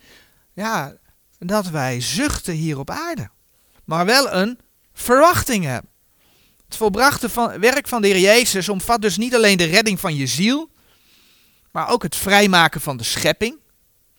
ja, 0.52 0.94
dat 1.38 1.68
wij 1.68 2.00
zuchten 2.00 2.54
hier 2.54 2.78
op 2.78 2.90
aarde. 2.90 3.30
Maar 3.84 4.04
wel 4.04 4.32
een 4.32 4.58
verwachting 4.92 5.64
hebben. 5.64 5.90
Het 6.64 6.76
volbrachte 6.76 7.28
van, 7.28 7.60
werk 7.60 7.88
van 7.88 8.02
de 8.02 8.08
Heer 8.08 8.18
Jezus 8.18 8.68
omvat 8.68 9.02
dus 9.02 9.16
niet 9.16 9.34
alleen 9.34 9.56
de 9.56 9.64
redding 9.64 10.00
van 10.00 10.16
je 10.16 10.26
ziel, 10.26 10.70
maar 11.72 11.88
ook 11.88 12.02
het 12.02 12.16
vrijmaken 12.16 12.80
van 12.80 12.96
de 12.96 13.04
schepping, 13.04 13.56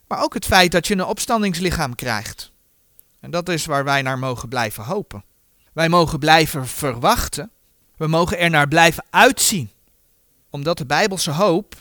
maar 0.07 0.21
ook 0.21 0.33
het 0.33 0.45
feit 0.45 0.71
dat 0.71 0.87
je 0.87 0.93
een 0.93 1.05
opstandingslichaam 1.05 1.95
krijgt. 1.95 2.51
En 3.19 3.31
dat 3.31 3.49
is 3.49 3.65
waar 3.65 3.83
wij 3.83 4.01
naar 4.01 4.19
mogen 4.19 4.49
blijven 4.49 4.83
hopen. 4.83 5.23
Wij 5.73 5.89
mogen 5.89 6.19
blijven 6.19 6.67
verwachten, 6.67 7.51
we 7.97 8.07
mogen 8.07 8.39
er 8.39 8.49
naar 8.49 8.67
blijven 8.67 9.05
uitzien, 9.09 9.71
omdat 10.49 10.77
de 10.77 10.85
Bijbelse 10.85 11.31
hoop 11.31 11.75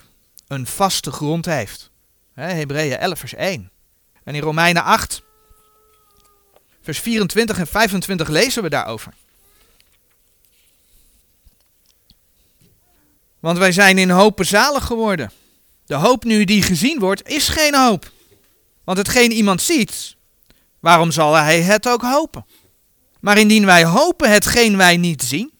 een 0.46 0.66
vaste 0.66 1.12
grond 1.12 1.44
heeft. 1.44 1.90
Hebreeën 2.34 2.98
11 2.98 3.18
vers 3.18 3.34
1. 3.34 3.70
En 4.24 4.34
in 4.34 4.42
Romeinen 4.42 4.84
8, 4.84 5.22
vers 6.82 7.00
24 7.00 7.58
en 7.58 7.66
25 7.66 8.28
lezen 8.28 8.62
we 8.62 8.68
daarover. 8.68 9.12
Want 13.40 13.58
wij 13.58 13.72
zijn 13.72 13.98
in 13.98 14.10
hoop 14.10 14.44
zalig 14.44 14.84
geworden. 14.84 15.32
De 15.86 15.94
hoop 15.94 16.24
nu 16.24 16.44
die 16.44 16.62
gezien 16.62 16.98
wordt, 16.98 17.28
is 17.28 17.48
geen 17.48 17.74
hoop. 17.74 18.10
Want 18.84 18.98
hetgeen 18.98 19.32
iemand 19.32 19.62
ziet, 19.62 20.16
waarom 20.80 21.10
zal 21.10 21.34
hij 21.34 21.62
het 21.62 21.88
ook 21.88 22.02
hopen? 22.02 22.46
Maar 23.20 23.38
indien 23.38 23.64
wij 23.64 23.84
hopen 23.84 24.30
hetgeen 24.30 24.76
wij 24.76 24.96
niet 24.96 25.22
zien, 25.22 25.52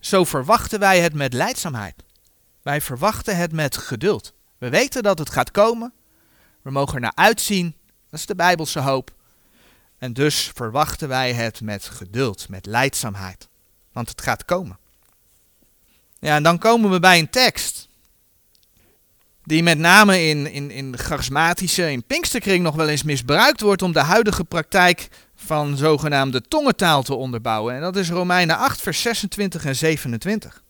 zo 0.00 0.24
verwachten 0.24 0.78
wij 0.78 1.00
het 1.00 1.14
met 1.14 1.32
leidzaamheid. 1.32 1.94
Wij 2.62 2.80
verwachten 2.80 3.36
het 3.36 3.52
met 3.52 3.76
geduld. 3.76 4.32
We 4.58 4.68
weten 4.68 5.02
dat 5.02 5.18
het 5.18 5.30
gaat 5.30 5.50
komen. 5.50 5.92
We 6.62 6.70
mogen 6.70 6.94
er 6.94 7.00
naar 7.00 7.12
uitzien. 7.14 7.76
Dat 8.10 8.20
is 8.20 8.26
de 8.26 8.34
Bijbelse 8.34 8.80
hoop. 8.80 9.14
En 9.98 10.12
dus 10.12 10.50
verwachten 10.54 11.08
wij 11.08 11.32
het 11.32 11.60
met 11.60 11.84
geduld, 11.84 12.48
met 12.48 12.66
leidzaamheid. 12.66 13.48
Want 13.92 14.08
het 14.08 14.22
gaat 14.22 14.44
komen. 14.44 14.78
Ja, 16.18 16.34
en 16.34 16.42
dan 16.42 16.58
komen 16.58 16.90
we 16.90 17.00
bij 17.00 17.18
een 17.18 17.30
tekst 17.30 17.88
die 19.44 19.62
met 19.62 19.78
name 19.78 20.28
in, 20.28 20.52
in, 20.52 20.70
in 20.70 20.98
charismatische, 20.98 21.90
in 21.90 22.04
Pinksterkring 22.04 22.62
nog 22.62 22.74
wel 22.74 22.88
eens 22.88 23.02
misbruikt 23.02 23.60
wordt 23.60 23.82
om 23.82 23.92
de 23.92 24.00
huidige 24.00 24.44
praktijk 24.44 25.08
van 25.34 25.76
zogenaamde 25.76 26.42
tongentaal 26.42 27.02
te 27.02 27.14
onderbouwen. 27.14 27.74
En 27.74 27.80
dat 27.80 27.96
is 27.96 28.10
Romeinen 28.10 28.56
8, 28.58 28.80
vers 28.80 29.00
26 29.02 29.64
en 29.64 29.76
27. 29.76 30.62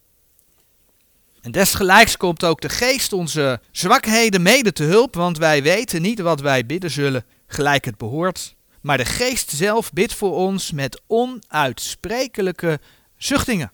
En 1.43 1.51
desgelijks 1.51 2.17
komt 2.17 2.45
ook 2.45 2.61
de 2.61 2.69
geest 2.69 3.13
onze 3.13 3.61
zwakheden 3.71 4.43
mede 4.43 4.73
te 4.73 4.83
hulp, 4.85 5.15
want 5.15 5.39
wij 5.39 5.63
weten 5.63 6.03
niet 6.03 6.21
wat 6.21 6.41
wij 6.41 6.67
bidden 6.67 6.91
zullen, 6.91 7.25
gelijk 7.47 7.85
het 7.85 7.97
behoort. 7.97 8.55
Maar 8.81 8.97
de 8.97 9.05
geest 9.05 9.51
zelf 9.51 9.93
bidt 9.93 10.15
voor 10.15 10.35
ons 10.35 10.73
met 10.73 11.01
onuitsprekelijke 11.07 12.81
zuchtingen. 13.17 13.73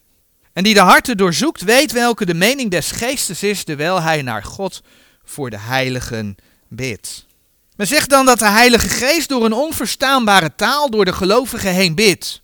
En 0.52 0.64
die 0.64 0.74
de 0.74 0.80
harten 0.80 1.16
doorzoekt, 1.16 1.62
weet 1.62 1.92
welke 1.92 2.26
de 2.26 2.34
mening 2.34 2.70
des 2.70 2.90
geestes 2.90 3.42
is, 3.42 3.64
terwijl 3.64 4.02
hij 4.02 4.22
naar 4.22 4.44
God 4.44 4.82
voor 5.24 5.50
de 5.50 5.58
heiligen 5.58 6.36
bidt. 6.68 7.26
Men 7.76 7.86
zegt 7.86 8.10
dan 8.10 8.26
dat 8.26 8.38
de 8.38 8.48
Heilige 8.48 8.88
Geest 8.88 9.28
door 9.28 9.44
een 9.44 9.52
onverstaanbare 9.52 10.54
taal 10.54 10.90
door 10.90 11.04
de 11.04 11.12
gelovigen 11.12 11.72
heen 11.72 11.94
bidt. 11.94 12.42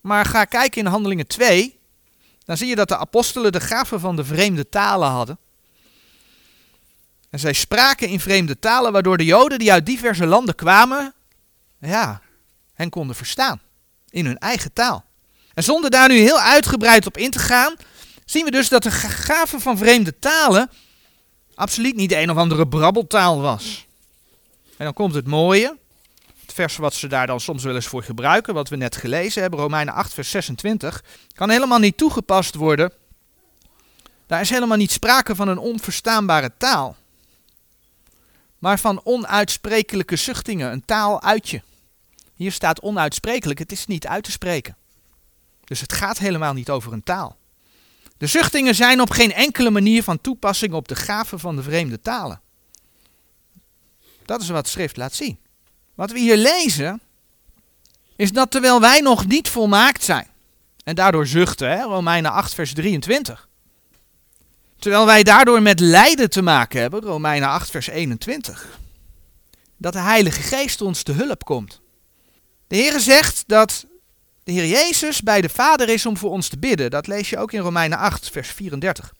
Maar 0.00 0.24
ga 0.24 0.44
kijken 0.44 0.80
in 0.80 0.86
Handelingen 0.86 1.26
2, 1.26 1.78
dan 2.44 2.56
zie 2.56 2.68
je 2.68 2.74
dat 2.74 2.88
de 2.88 2.98
apostelen 2.98 3.52
de 3.52 3.60
gaven 3.60 4.00
van 4.00 4.16
de 4.16 4.24
vreemde 4.24 4.68
talen 4.68 5.08
hadden. 5.08 5.38
En 7.30 7.38
zij 7.38 7.52
spraken 7.52 8.08
in 8.08 8.20
vreemde 8.20 8.58
talen, 8.58 8.92
waardoor 8.92 9.16
de 9.16 9.24
Joden 9.24 9.58
die 9.58 9.72
uit 9.72 9.86
diverse 9.86 10.26
landen 10.26 10.54
kwamen, 10.54 11.14
ja, 11.78 12.22
hen 12.74 12.90
konden 12.90 13.16
verstaan. 13.16 13.60
In 14.08 14.26
hun 14.26 14.38
eigen 14.38 14.72
taal. 14.72 15.04
En 15.54 15.62
zonder 15.62 15.90
daar 15.90 16.08
nu 16.08 16.18
heel 16.18 16.40
uitgebreid 16.40 17.06
op 17.06 17.16
in 17.16 17.30
te 17.30 17.38
gaan, 17.38 17.74
zien 18.24 18.44
we 18.44 18.50
dus 18.50 18.68
dat 18.68 18.82
de 18.82 18.90
gave 18.90 19.60
van 19.60 19.78
vreemde 19.78 20.18
talen 20.18 20.70
absoluut 21.54 21.96
niet 21.96 22.08
de 22.08 22.18
een 22.18 22.30
of 22.30 22.36
andere 22.36 22.68
brabbeltaal 22.68 23.40
was. 23.40 23.86
En 24.76 24.84
dan 24.84 24.94
komt 24.94 25.14
het 25.14 25.26
mooie, 25.26 25.76
het 26.40 26.54
vers 26.54 26.76
wat 26.76 26.94
ze 26.94 27.06
daar 27.06 27.26
dan 27.26 27.40
soms 27.40 27.62
wel 27.62 27.74
eens 27.74 27.86
voor 27.86 28.02
gebruiken, 28.02 28.54
wat 28.54 28.68
we 28.68 28.76
net 28.76 28.96
gelezen 28.96 29.42
hebben, 29.42 29.60
Romeinen 29.60 29.94
8, 29.94 30.14
vers 30.14 30.30
26, 30.30 31.04
kan 31.34 31.50
helemaal 31.50 31.78
niet 31.78 31.96
toegepast 31.96 32.54
worden. 32.54 32.92
Daar 34.26 34.40
is 34.40 34.50
helemaal 34.50 34.76
niet 34.76 34.92
sprake 34.92 35.34
van 35.34 35.48
een 35.48 35.58
onverstaanbare 35.58 36.52
taal, 36.58 36.96
maar 38.58 38.78
van 38.78 39.00
onuitsprekelijke 39.04 40.16
zuchtingen, 40.16 40.72
een 40.72 40.84
taal 40.84 41.22
uit 41.22 41.48
je. 41.48 41.62
Hier 42.34 42.52
staat 42.52 42.80
onuitsprekelijk, 42.80 43.58
het 43.58 43.72
is 43.72 43.86
niet 43.86 44.06
uit 44.06 44.24
te 44.24 44.30
spreken. 44.30 44.76
Dus 45.64 45.80
het 45.80 45.92
gaat 45.92 46.18
helemaal 46.18 46.52
niet 46.52 46.70
over 46.70 46.92
een 46.92 47.02
taal. 47.02 47.36
De 48.16 48.26
zuchtingen 48.26 48.74
zijn 48.74 49.00
op 49.00 49.10
geen 49.10 49.32
enkele 49.32 49.70
manier 49.70 50.02
van 50.02 50.20
toepassing 50.20 50.72
op 50.72 50.88
de 50.88 50.96
gaven 50.96 51.40
van 51.40 51.56
de 51.56 51.62
vreemde 51.62 52.00
talen. 52.00 52.40
Dat 54.24 54.40
is 54.40 54.48
wat 54.48 54.68
schrift 54.68 54.96
laat 54.96 55.14
zien. 55.14 55.38
Wat 55.94 56.10
we 56.10 56.18
hier 56.18 56.36
lezen, 56.36 57.00
is 58.16 58.32
dat 58.32 58.50
terwijl 58.50 58.80
wij 58.80 59.00
nog 59.00 59.26
niet 59.26 59.48
volmaakt 59.48 60.02
zijn, 60.02 60.26
en 60.84 60.94
daardoor 60.94 61.26
zuchten, 61.26 61.70
hè, 61.70 61.82
Romeinen 61.82 62.30
8, 62.30 62.54
vers 62.54 62.74
23. 62.74 63.48
Terwijl 64.78 65.06
wij 65.06 65.22
daardoor 65.22 65.62
met 65.62 65.80
lijden 65.80 66.30
te 66.30 66.42
maken 66.42 66.80
hebben, 66.80 67.00
Romeinen 67.00 67.48
8, 67.48 67.70
vers 67.70 67.86
21. 67.86 68.78
Dat 69.76 69.92
de 69.92 69.98
Heilige 69.98 70.42
Geest 70.42 70.80
ons 70.80 71.02
te 71.02 71.12
hulp 71.12 71.44
komt. 71.44 71.80
De 72.66 72.76
Heer 72.76 73.00
zegt 73.00 73.44
dat 73.46 73.86
de 74.44 74.52
Heer 74.52 74.66
Jezus 74.66 75.22
bij 75.22 75.40
de 75.40 75.48
Vader 75.48 75.88
is 75.88 76.06
om 76.06 76.16
voor 76.16 76.30
ons 76.30 76.48
te 76.48 76.58
bidden. 76.58 76.90
Dat 76.90 77.06
lees 77.06 77.30
je 77.30 77.38
ook 77.38 77.52
in 77.52 77.60
Romeinen 77.60 77.98
8, 77.98 78.30
vers 78.30 78.48
34. 78.48 79.12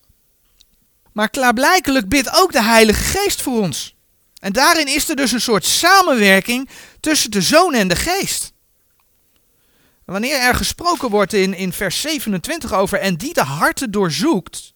Maar 1.13 1.31
klaarblijkelijk 1.31 2.09
bidt 2.09 2.35
ook 2.35 2.53
de 2.53 2.63
Heilige 2.63 3.03
Geest 3.03 3.43
voor 3.43 3.61
ons. 3.61 3.97
En 4.39 4.53
daarin 4.53 4.87
is 4.87 5.09
er 5.09 5.17
dus 5.17 5.33
een 5.33 5.41
soort 5.41 5.65
samenwerking 5.65 6.69
tussen 7.01 7.31
de 7.31 7.43
Zoon 7.43 7.75
en 7.75 7.89
de 7.89 7.97
Geest. 7.97 8.53
Wanneer 10.05 10.37
er 10.37 10.55
gesproken 10.55 11.11
wordt 11.11 11.33
in, 11.33 11.55
in 11.55 11.73
vers 11.73 12.01
27 12.01 12.73
over 12.73 12.99
en 12.99 13.17
die 13.17 13.35
de 13.35 13.43
harten 13.43 13.91
doorzoekt, 13.91 14.75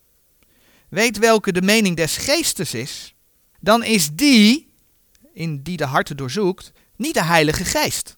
weet 0.89 1.19
welke 1.19 1.53
de 1.53 1.63
mening 1.63 1.97
des 1.97 2.17
geestes 2.17 2.75
is, 2.75 3.15
dan 3.61 3.85
is 3.85 4.11
die, 4.13 4.73
in 5.33 5.63
die 5.63 5.77
de 5.77 5.85
harten 5.85 6.17
doorzoekt, 6.17 6.73
niet 6.97 7.15
de 7.15 7.25
Heilige 7.25 7.65
Geest. 7.65 8.17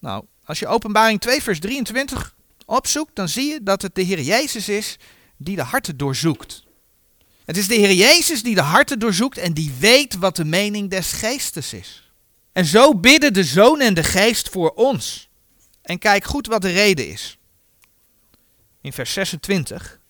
Nou, 0.00 0.24
als 0.48 0.58
je 0.58 0.66
openbaring 0.66 1.20
2 1.20 1.42
vers 1.42 1.60
23 1.60 2.34
opzoekt, 2.66 3.16
dan 3.16 3.28
zie 3.28 3.52
je 3.52 3.62
dat 3.62 3.82
het 3.82 3.94
de 3.94 4.02
Heer 4.02 4.20
Jezus 4.20 4.68
is 4.68 4.96
die 5.36 5.56
de 5.56 5.62
harten 5.62 5.96
doorzoekt. 5.96 6.64
Het 7.44 7.56
is 7.56 7.68
de 7.68 7.74
Heer 7.74 7.92
Jezus 7.92 8.42
die 8.42 8.54
de 8.54 8.60
harten 8.60 8.98
doorzoekt 8.98 9.38
en 9.38 9.52
die 9.52 9.74
weet 9.78 10.14
wat 10.14 10.36
de 10.36 10.44
mening 10.44 10.90
des 10.90 11.12
geestes 11.12 11.72
is. 11.72 12.12
En 12.52 12.64
zo 12.64 12.94
bidden 12.94 13.32
de 13.32 13.44
Zoon 13.44 13.80
en 13.80 13.94
de 13.94 14.02
Geest 14.02 14.48
voor 14.48 14.70
ons. 14.70 15.28
En 15.82 15.98
kijk 15.98 16.24
goed 16.24 16.46
wat 16.46 16.62
de 16.62 16.72
reden 16.72 17.08
is. 17.08 17.38
In 18.80 18.92
vers 18.92 19.12
26. 19.12 20.00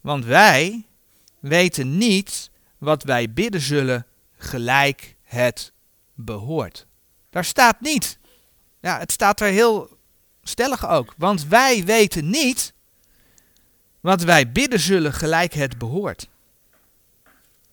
Want 0.00 0.24
wij 0.24 0.86
weten 1.40 1.98
niet 1.98 2.50
wat 2.78 3.02
wij 3.02 3.32
bidden 3.32 3.60
zullen 3.60 4.06
gelijk 4.38 5.16
het 5.22 5.72
behoort. 6.14 6.86
Daar 7.30 7.44
staat 7.44 7.80
niet. 7.80 8.20
Ja, 8.82 8.98
het 8.98 9.12
staat 9.12 9.40
er 9.40 9.48
heel 9.48 9.98
stellig 10.42 10.88
ook. 10.88 11.14
Want 11.16 11.46
wij 11.46 11.84
weten 11.84 12.30
niet 12.30 12.72
wat 14.00 14.22
wij 14.22 14.52
bidden 14.52 14.80
zullen 14.80 15.12
gelijk 15.12 15.52
het 15.52 15.78
behoort. 15.78 16.28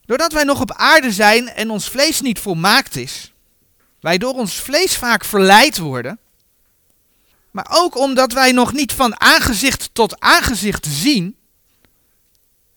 Doordat 0.05 0.33
wij 0.33 0.43
nog 0.43 0.61
op 0.61 0.71
aarde 0.71 1.11
zijn 1.11 1.47
en 1.49 1.69
ons 1.69 1.89
vlees 1.89 2.21
niet 2.21 2.39
volmaakt 2.39 2.95
is, 2.95 3.33
wij 3.99 4.17
door 4.17 4.33
ons 4.33 4.55
vlees 4.55 4.97
vaak 4.97 5.25
verleid 5.25 5.77
worden, 5.77 6.19
maar 7.51 7.67
ook 7.69 7.97
omdat 7.97 8.33
wij 8.33 8.51
nog 8.51 8.73
niet 8.73 8.93
van 8.93 9.19
aangezicht 9.21 9.89
tot 9.93 10.19
aangezicht 10.19 10.85
zien, 10.85 11.35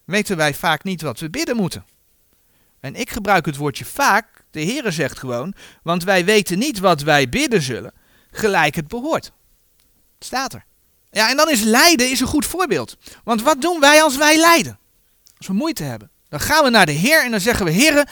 weten 0.04 0.36
wij 0.36 0.54
vaak 0.54 0.84
niet 0.84 1.02
wat 1.02 1.20
we 1.20 1.30
bidden 1.30 1.56
moeten. 1.56 1.84
En 2.80 2.94
ik 2.94 3.10
gebruik 3.10 3.46
het 3.46 3.56
woordje 3.56 3.84
vaak, 3.84 4.44
de 4.50 4.64
Heere 4.64 4.90
zegt 4.90 5.18
gewoon, 5.18 5.54
want 5.82 6.04
wij 6.04 6.24
weten 6.24 6.58
niet 6.58 6.78
wat 6.78 7.02
wij 7.02 7.28
bidden 7.28 7.62
zullen, 7.62 7.92
gelijk 8.32 8.74
het 8.74 8.88
behoort. 8.88 9.32
Staat 10.18 10.52
er. 10.52 10.64
Ja, 11.10 11.30
en 11.30 11.36
dan 11.36 11.50
is 11.50 11.60
lijden 11.60 12.10
is 12.10 12.20
een 12.20 12.26
goed 12.26 12.46
voorbeeld. 12.46 12.96
Want 13.24 13.42
wat 13.42 13.60
doen 13.60 13.80
wij 13.80 14.02
als 14.02 14.16
wij 14.16 14.36
lijden? 14.36 14.78
Als 15.38 15.46
we 15.46 15.52
moeite 15.52 15.82
hebben. 15.82 16.10
Dan 16.28 16.40
gaan 16.40 16.64
we 16.64 16.70
naar 16.70 16.86
de 16.86 16.92
Heer 16.92 17.24
en 17.24 17.30
dan 17.30 17.40
zeggen 17.40 17.64
we, 17.64 17.72
Heere, 17.72 18.06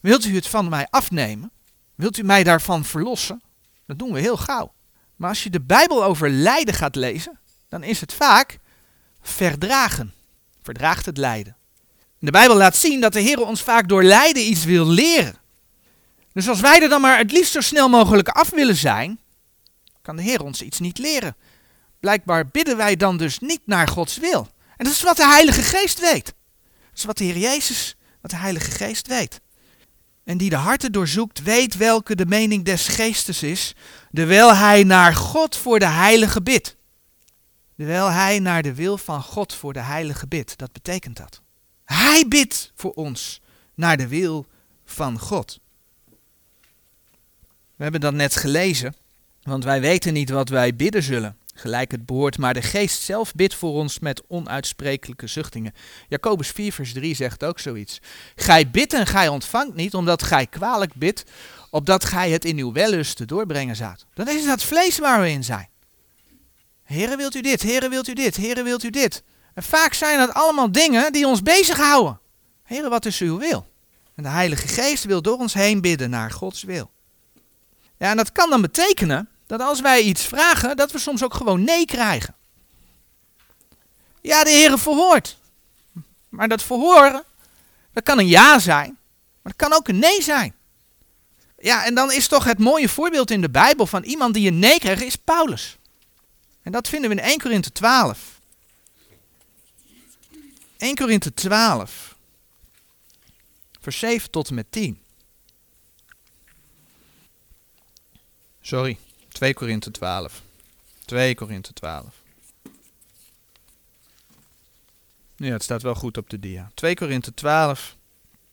wilt 0.00 0.24
u 0.24 0.34
het 0.34 0.46
van 0.46 0.68
mij 0.68 0.86
afnemen? 0.90 1.50
Wilt 1.94 2.18
u 2.18 2.22
mij 2.22 2.44
daarvan 2.44 2.84
verlossen? 2.84 3.42
Dat 3.86 3.98
doen 3.98 4.12
we 4.12 4.20
heel 4.20 4.36
gauw. 4.36 4.72
Maar 5.16 5.28
als 5.28 5.42
je 5.42 5.50
de 5.50 5.60
Bijbel 5.60 6.04
over 6.04 6.30
lijden 6.30 6.74
gaat 6.74 6.94
lezen, 6.94 7.38
dan 7.68 7.82
is 7.82 8.00
het 8.00 8.12
vaak 8.12 8.58
verdragen. 9.22 10.14
Verdraagt 10.62 11.06
het 11.06 11.16
lijden. 11.16 11.56
De 12.18 12.30
Bijbel 12.30 12.56
laat 12.56 12.76
zien 12.76 13.00
dat 13.00 13.12
de 13.12 13.20
Heer 13.20 13.46
ons 13.46 13.62
vaak 13.62 13.88
door 13.88 14.02
lijden 14.02 14.46
iets 14.46 14.64
wil 14.64 14.86
leren. 14.86 15.34
Dus 16.32 16.48
als 16.48 16.60
wij 16.60 16.82
er 16.82 16.88
dan 16.88 17.00
maar 17.00 17.18
het 17.18 17.32
liefst 17.32 17.52
zo 17.52 17.60
snel 17.60 17.88
mogelijk 17.88 18.28
af 18.28 18.50
willen 18.50 18.76
zijn, 18.76 19.18
kan 20.02 20.16
de 20.16 20.22
Heer 20.22 20.42
ons 20.42 20.62
iets 20.62 20.78
niet 20.78 20.98
leren. 20.98 21.36
Blijkbaar 22.00 22.46
bidden 22.46 22.76
wij 22.76 22.96
dan 22.96 23.16
dus 23.16 23.38
niet 23.38 23.60
naar 23.64 23.88
Gods 23.88 24.18
wil. 24.18 24.48
En 24.76 24.84
dat 24.84 24.94
is 24.94 25.02
wat 25.02 25.16
de 25.16 25.26
Heilige 25.26 25.62
Geest 25.62 26.00
weet. 26.00 26.24
Dat 26.24 26.98
is 26.98 27.04
wat 27.04 27.18
de 27.18 27.24
Heer 27.24 27.38
Jezus, 27.38 27.96
wat 28.20 28.30
de 28.30 28.36
Heilige 28.36 28.70
Geest 28.70 29.06
weet. 29.06 29.40
En 30.24 30.38
die 30.38 30.50
de 30.50 30.56
harten 30.56 30.92
doorzoekt, 30.92 31.42
weet 31.42 31.76
welke 31.76 32.14
de 32.14 32.26
mening 32.26 32.64
des 32.64 32.88
geestes 32.88 33.42
is, 33.42 33.74
terwijl 34.12 34.54
hij 34.54 34.82
naar 34.82 35.14
God 35.14 35.56
voor 35.56 35.78
de 35.78 35.88
heilige 35.88 36.42
bidt. 36.42 36.76
Terwijl 37.76 38.08
hij 38.08 38.38
naar 38.38 38.62
de 38.62 38.74
wil 38.74 38.98
van 38.98 39.22
God 39.22 39.54
voor 39.54 39.72
de 39.72 39.80
heilige 39.80 40.26
bidt. 40.26 40.58
Dat 40.58 40.72
betekent 40.72 41.16
dat. 41.16 41.42
Hij 41.84 42.24
bidt 42.28 42.72
voor 42.74 42.92
ons 42.92 43.40
naar 43.74 43.96
de 43.96 44.08
wil 44.08 44.46
van 44.84 45.18
God. 45.18 45.58
We 47.76 47.82
hebben 47.82 48.00
dat 48.00 48.14
net 48.14 48.36
gelezen, 48.36 48.94
want 49.50 49.64
wij 49.64 49.80
weten 49.80 50.12
niet 50.12 50.30
wat 50.30 50.48
wij 50.48 50.76
bidden 50.76 51.02
zullen, 51.02 51.36
gelijk 51.54 51.90
het 51.90 52.06
behoort, 52.06 52.38
maar 52.38 52.54
de 52.54 52.62
geest 52.62 53.02
zelf 53.02 53.34
bidt 53.34 53.54
voor 53.54 53.72
ons 53.72 53.98
met 53.98 54.22
onuitsprekelijke 54.28 55.26
zuchtingen. 55.26 55.72
Jacobus 56.08 56.48
4 56.48 56.72
vers 56.72 56.92
3 56.92 57.14
zegt 57.14 57.44
ook 57.44 57.58
zoiets. 57.58 58.00
Gij 58.34 58.70
bidt 58.70 58.92
en 58.92 59.06
gij 59.06 59.28
ontvangt 59.28 59.74
niet, 59.74 59.94
omdat 59.94 60.22
gij 60.22 60.46
kwalijk 60.46 60.94
bidt, 60.94 61.24
opdat 61.70 62.04
gij 62.04 62.30
het 62.30 62.44
in 62.44 62.58
uw 62.58 62.72
wellust 62.72 63.28
doorbrengen 63.28 63.76
zoudt. 63.76 64.06
Dan 64.14 64.28
is 64.28 64.44
het 64.44 64.62
vlees 64.62 64.98
waar 64.98 65.20
we 65.20 65.30
in 65.30 65.44
zijn. 65.44 65.68
Heren 66.82 67.16
wilt 67.16 67.34
u 67.34 67.40
dit, 67.40 67.62
heren 67.62 67.90
wilt 67.90 68.08
u 68.08 68.12
dit, 68.12 68.36
heren 68.36 68.64
wilt 68.64 68.82
u 68.82 68.90
dit. 68.90 69.22
En 69.54 69.62
vaak 69.62 69.94
zijn 69.94 70.18
dat 70.18 70.34
allemaal 70.34 70.72
dingen 70.72 71.12
die 71.12 71.26
ons 71.26 71.42
bezighouden. 71.42 72.20
Heren, 72.62 72.90
wat 72.90 73.06
is 73.06 73.20
uw 73.20 73.38
wil? 73.38 73.66
En 74.14 74.22
de 74.22 74.28
Heilige 74.28 74.68
Geest 74.68 75.04
wil 75.04 75.22
door 75.22 75.38
ons 75.38 75.54
heen 75.54 75.80
bidden 75.80 76.10
naar 76.10 76.30
Gods 76.30 76.62
wil. 76.62 76.90
Ja, 78.00 78.10
en 78.10 78.16
dat 78.16 78.32
kan 78.32 78.50
dan 78.50 78.60
betekenen 78.60 79.28
dat 79.50 79.60
als 79.60 79.80
wij 79.80 80.02
iets 80.02 80.24
vragen, 80.24 80.76
dat 80.76 80.92
we 80.92 80.98
soms 80.98 81.24
ook 81.24 81.34
gewoon 81.34 81.64
nee 81.64 81.84
krijgen. 81.84 82.34
Ja, 84.20 84.44
de 84.44 84.50
Heer 84.50 84.78
verhoort. 84.78 85.38
Maar 86.28 86.48
dat 86.48 86.62
verhoren, 86.62 87.24
dat 87.92 88.02
kan 88.02 88.18
een 88.18 88.26
ja 88.26 88.58
zijn, 88.58 88.98
maar 89.42 89.52
dat 89.52 89.68
kan 89.68 89.78
ook 89.78 89.88
een 89.88 89.98
nee 89.98 90.22
zijn. 90.22 90.54
Ja, 91.58 91.84
en 91.84 91.94
dan 91.94 92.12
is 92.12 92.28
toch 92.28 92.44
het 92.44 92.58
mooie 92.58 92.88
voorbeeld 92.88 93.30
in 93.30 93.40
de 93.40 93.50
Bijbel 93.50 93.86
van 93.86 94.02
iemand 94.02 94.34
die 94.34 94.48
een 94.48 94.58
nee 94.58 94.78
krijgt, 94.78 95.02
is 95.02 95.16
Paulus. 95.16 95.78
En 96.62 96.72
dat 96.72 96.88
vinden 96.88 97.10
we 97.10 97.16
in 97.16 97.22
1 97.22 97.38
Korinthe 97.38 97.72
12. 97.72 98.40
1 100.76 100.94
Korinthe 100.94 101.34
12, 101.34 102.16
vers 103.80 103.98
7 103.98 104.30
tot 104.30 104.48
en 104.48 104.54
met 104.54 104.66
10. 104.72 105.00
Sorry, 108.60 108.98
2 109.40 109.54
Korinthe 109.54 109.90
12. 109.90 110.42
2 111.04 111.34
Korinthe 111.34 111.72
12. 111.72 112.14
Ja, 115.36 115.52
het 115.52 115.62
staat 115.62 115.82
wel 115.82 115.94
goed 115.94 116.16
op 116.16 116.30
de 116.30 116.38
dia. 116.38 116.70
2 116.74 116.94
Korinthe 116.94 117.34
12, 117.34 117.96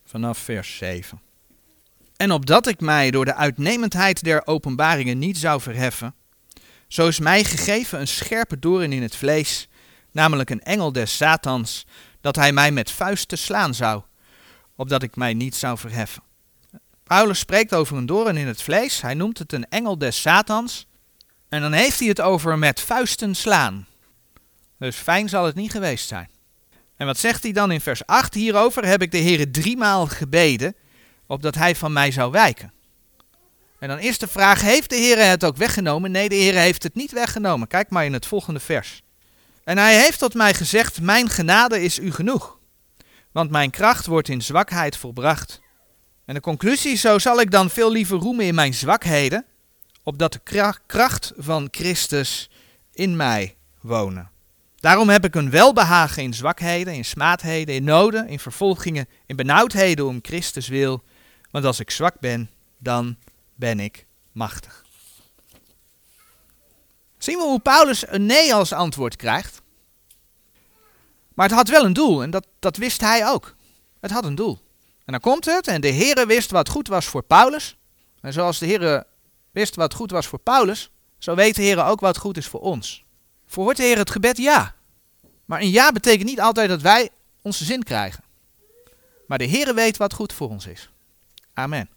vanaf 0.04 0.38
vers 0.38 0.76
7. 0.76 1.20
En 2.16 2.32
opdat 2.32 2.66
ik 2.66 2.80
mij 2.80 3.10
door 3.10 3.24
de 3.24 3.34
uitnemendheid 3.34 4.24
der 4.24 4.46
openbaringen 4.46 5.18
niet 5.18 5.38
zou 5.38 5.60
verheffen, 5.60 6.14
zo 6.86 7.08
is 7.08 7.18
mij 7.18 7.44
gegeven 7.44 8.00
een 8.00 8.08
scherpe 8.08 8.58
doorn 8.58 8.92
in 8.92 9.02
het 9.02 9.16
vlees, 9.16 9.68
namelijk 10.10 10.50
een 10.50 10.62
engel 10.62 10.92
des 10.92 11.16
Satans, 11.16 11.86
dat 12.20 12.36
hij 12.36 12.52
mij 12.52 12.70
met 12.70 12.90
vuisten 12.90 13.38
slaan 13.38 13.74
zou, 13.74 14.02
opdat 14.76 15.02
ik 15.02 15.16
mij 15.16 15.34
niet 15.34 15.54
zou 15.54 15.78
verheffen. 15.78 16.22
Paulus 17.08 17.38
spreekt 17.38 17.74
over 17.74 17.96
een 17.96 18.06
doorn 18.06 18.36
in 18.36 18.46
het 18.46 18.62
vlees, 18.62 19.00
hij 19.00 19.14
noemt 19.14 19.38
het 19.38 19.52
een 19.52 19.68
engel 19.68 19.98
des 19.98 20.20
Satans, 20.20 20.86
en 21.48 21.60
dan 21.60 21.72
heeft 21.72 21.98
hij 21.98 22.08
het 22.08 22.20
over 22.20 22.58
met 22.58 22.80
vuisten 22.80 23.34
slaan. 23.34 23.86
Dus 24.78 24.96
fijn 24.96 25.28
zal 25.28 25.44
het 25.44 25.54
niet 25.54 25.70
geweest 25.70 26.08
zijn. 26.08 26.30
En 26.96 27.06
wat 27.06 27.18
zegt 27.18 27.42
hij 27.42 27.52
dan 27.52 27.70
in 27.70 27.80
vers 27.80 28.06
8? 28.06 28.34
Hierover 28.34 28.86
heb 28.86 29.02
ik 29.02 29.10
de 29.10 29.18
Heer 29.18 29.50
driemaal 29.52 30.06
gebeden, 30.06 30.74
opdat 31.26 31.54
hij 31.54 31.76
van 31.76 31.92
mij 31.92 32.10
zou 32.10 32.30
wijken. 32.30 32.72
En 33.78 33.88
dan 33.88 33.98
is 33.98 34.18
de 34.18 34.28
vraag, 34.28 34.60
heeft 34.60 34.90
de 34.90 34.96
Heer 34.96 35.28
het 35.28 35.44
ook 35.44 35.56
weggenomen? 35.56 36.10
Nee, 36.10 36.28
de 36.28 36.34
Heer 36.34 36.54
heeft 36.54 36.82
het 36.82 36.94
niet 36.94 37.12
weggenomen. 37.12 37.68
Kijk 37.68 37.90
maar 37.90 38.04
in 38.04 38.12
het 38.12 38.26
volgende 38.26 38.60
vers. 38.60 39.02
En 39.64 39.78
hij 39.78 40.00
heeft 40.00 40.18
tot 40.18 40.34
mij 40.34 40.54
gezegd, 40.54 41.00
mijn 41.00 41.28
genade 41.28 41.82
is 41.82 41.98
u 41.98 42.12
genoeg. 42.12 42.58
Want 43.32 43.50
mijn 43.50 43.70
kracht 43.70 44.06
wordt 44.06 44.28
in 44.28 44.42
zwakheid 44.42 44.96
volbracht. 44.96 45.60
En 46.28 46.34
de 46.34 46.40
conclusie, 46.40 46.96
zo 46.96 47.18
zal 47.18 47.40
ik 47.40 47.50
dan 47.50 47.70
veel 47.70 47.90
liever 47.90 48.18
roemen 48.18 48.44
in 48.44 48.54
mijn 48.54 48.74
zwakheden, 48.74 49.44
opdat 50.02 50.32
de 50.32 50.40
kracht 50.86 51.32
van 51.36 51.68
Christus 51.70 52.50
in 52.92 53.16
mij 53.16 53.56
wonen. 53.80 54.30
Daarom 54.76 55.08
heb 55.08 55.24
ik 55.24 55.34
een 55.34 55.50
welbehagen 55.50 56.22
in 56.22 56.34
zwakheden, 56.34 56.94
in 56.94 57.04
smaadheden, 57.04 57.74
in 57.74 57.84
noden, 57.84 58.28
in 58.28 58.38
vervolgingen, 58.38 59.08
in 59.26 59.36
benauwdheden 59.36 60.06
om 60.06 60.18
Christus 60.22 60.68
wil. 60.68 61.02
Want 61.50 61.64
als 61.64 61.80
ik 61.80 61.90
zwak 61.90 62.20
ben, 62.20 62.50
dan 62.78 63.16
ben 63.54 63.80
ik 63.80 64.06
machtig. 64.32 64.84
Zien 67.18 67.38
we 67.38 67.44
hoe 67.44 67.60
Paulus 67.60 68.08
een 68.08 68.26
nee 68.26 68.54
als 68.54 68.72
antwoord 68.72 69.16
krijgt? 69.16 69.62
Maar 71.34 71.48
het 71.48 71.56
had 71.56 71.68
wel 71.68 71.84
een 71.84 71.92
doel 71.92 72.22
en 72.22 72.30
dat, 72.30 72.46
dat 72.58 72.76
wist 72.76 73.00
hij 73.00 73.28
ook. 73.28 73.54
Het 74.00 74.10
had 74.10 74.24
een 74.24 74.34
doel. 74.34 74.66
En 75.08 75.14
dan 75.14 75.20
komt 75.20 75.44
het 75.44 75.66
en 75.66 75.80
de 75.80 75.92
Heere 75.92 76.26
wist 76.26 76.50
wat 76.50 76.68
goed 76.68 76.88
was 76.88 77.06
voor 77.06 77.22
Paulus. 77.22 77.76
En 78.20 78.32
zoals 78.32 78.58
de 78.58 78.66
Heere 78.66 79.06
wist 79.50 79.74
wat 79.74 79.94
goed 79.94 80.10
was 80.10 80.26
voor 80.26 80.38
Paulus, 80.38 80.90
Zo 81.18 81.34
weet 81.34 81.56
de 81.56 81.62
Heer 81.62 81.84
ook 81.84 82.00
wat 82.00 82.18
goed 82.18 82.36
is 82.36 82.46
voor 82.46 82.60
ons. 82.60 83.04
Verhoort 83.46 83.76
de 83.76 83.82
Heer 83.82 83.98
het 83.98 84.10
gebed? 84.10 84.36
Ja. 84.36 84.74
Maar 85.44 85.60
een 85.60 85.70
ja 85.70 85.92
betekent 85.92 86.28
niet 86.28 86.40
altijd 86.40 86.68
dat 86.68 86.82
wij 86.82 87.10
onze 87.42 87.64
zin 87.64 87.82
krijgen. 87.82 88.24
Maar 89.26 89.38
de 89.38 89.44
Heer 89.44 89.74
weet 89.74 89.96
wat 89.96 90.12
goed 90.12 90.32
voor 90.32 90.48
ons 90.48 90.66
is. 90.66 90.90
Amen. 91.54 91.90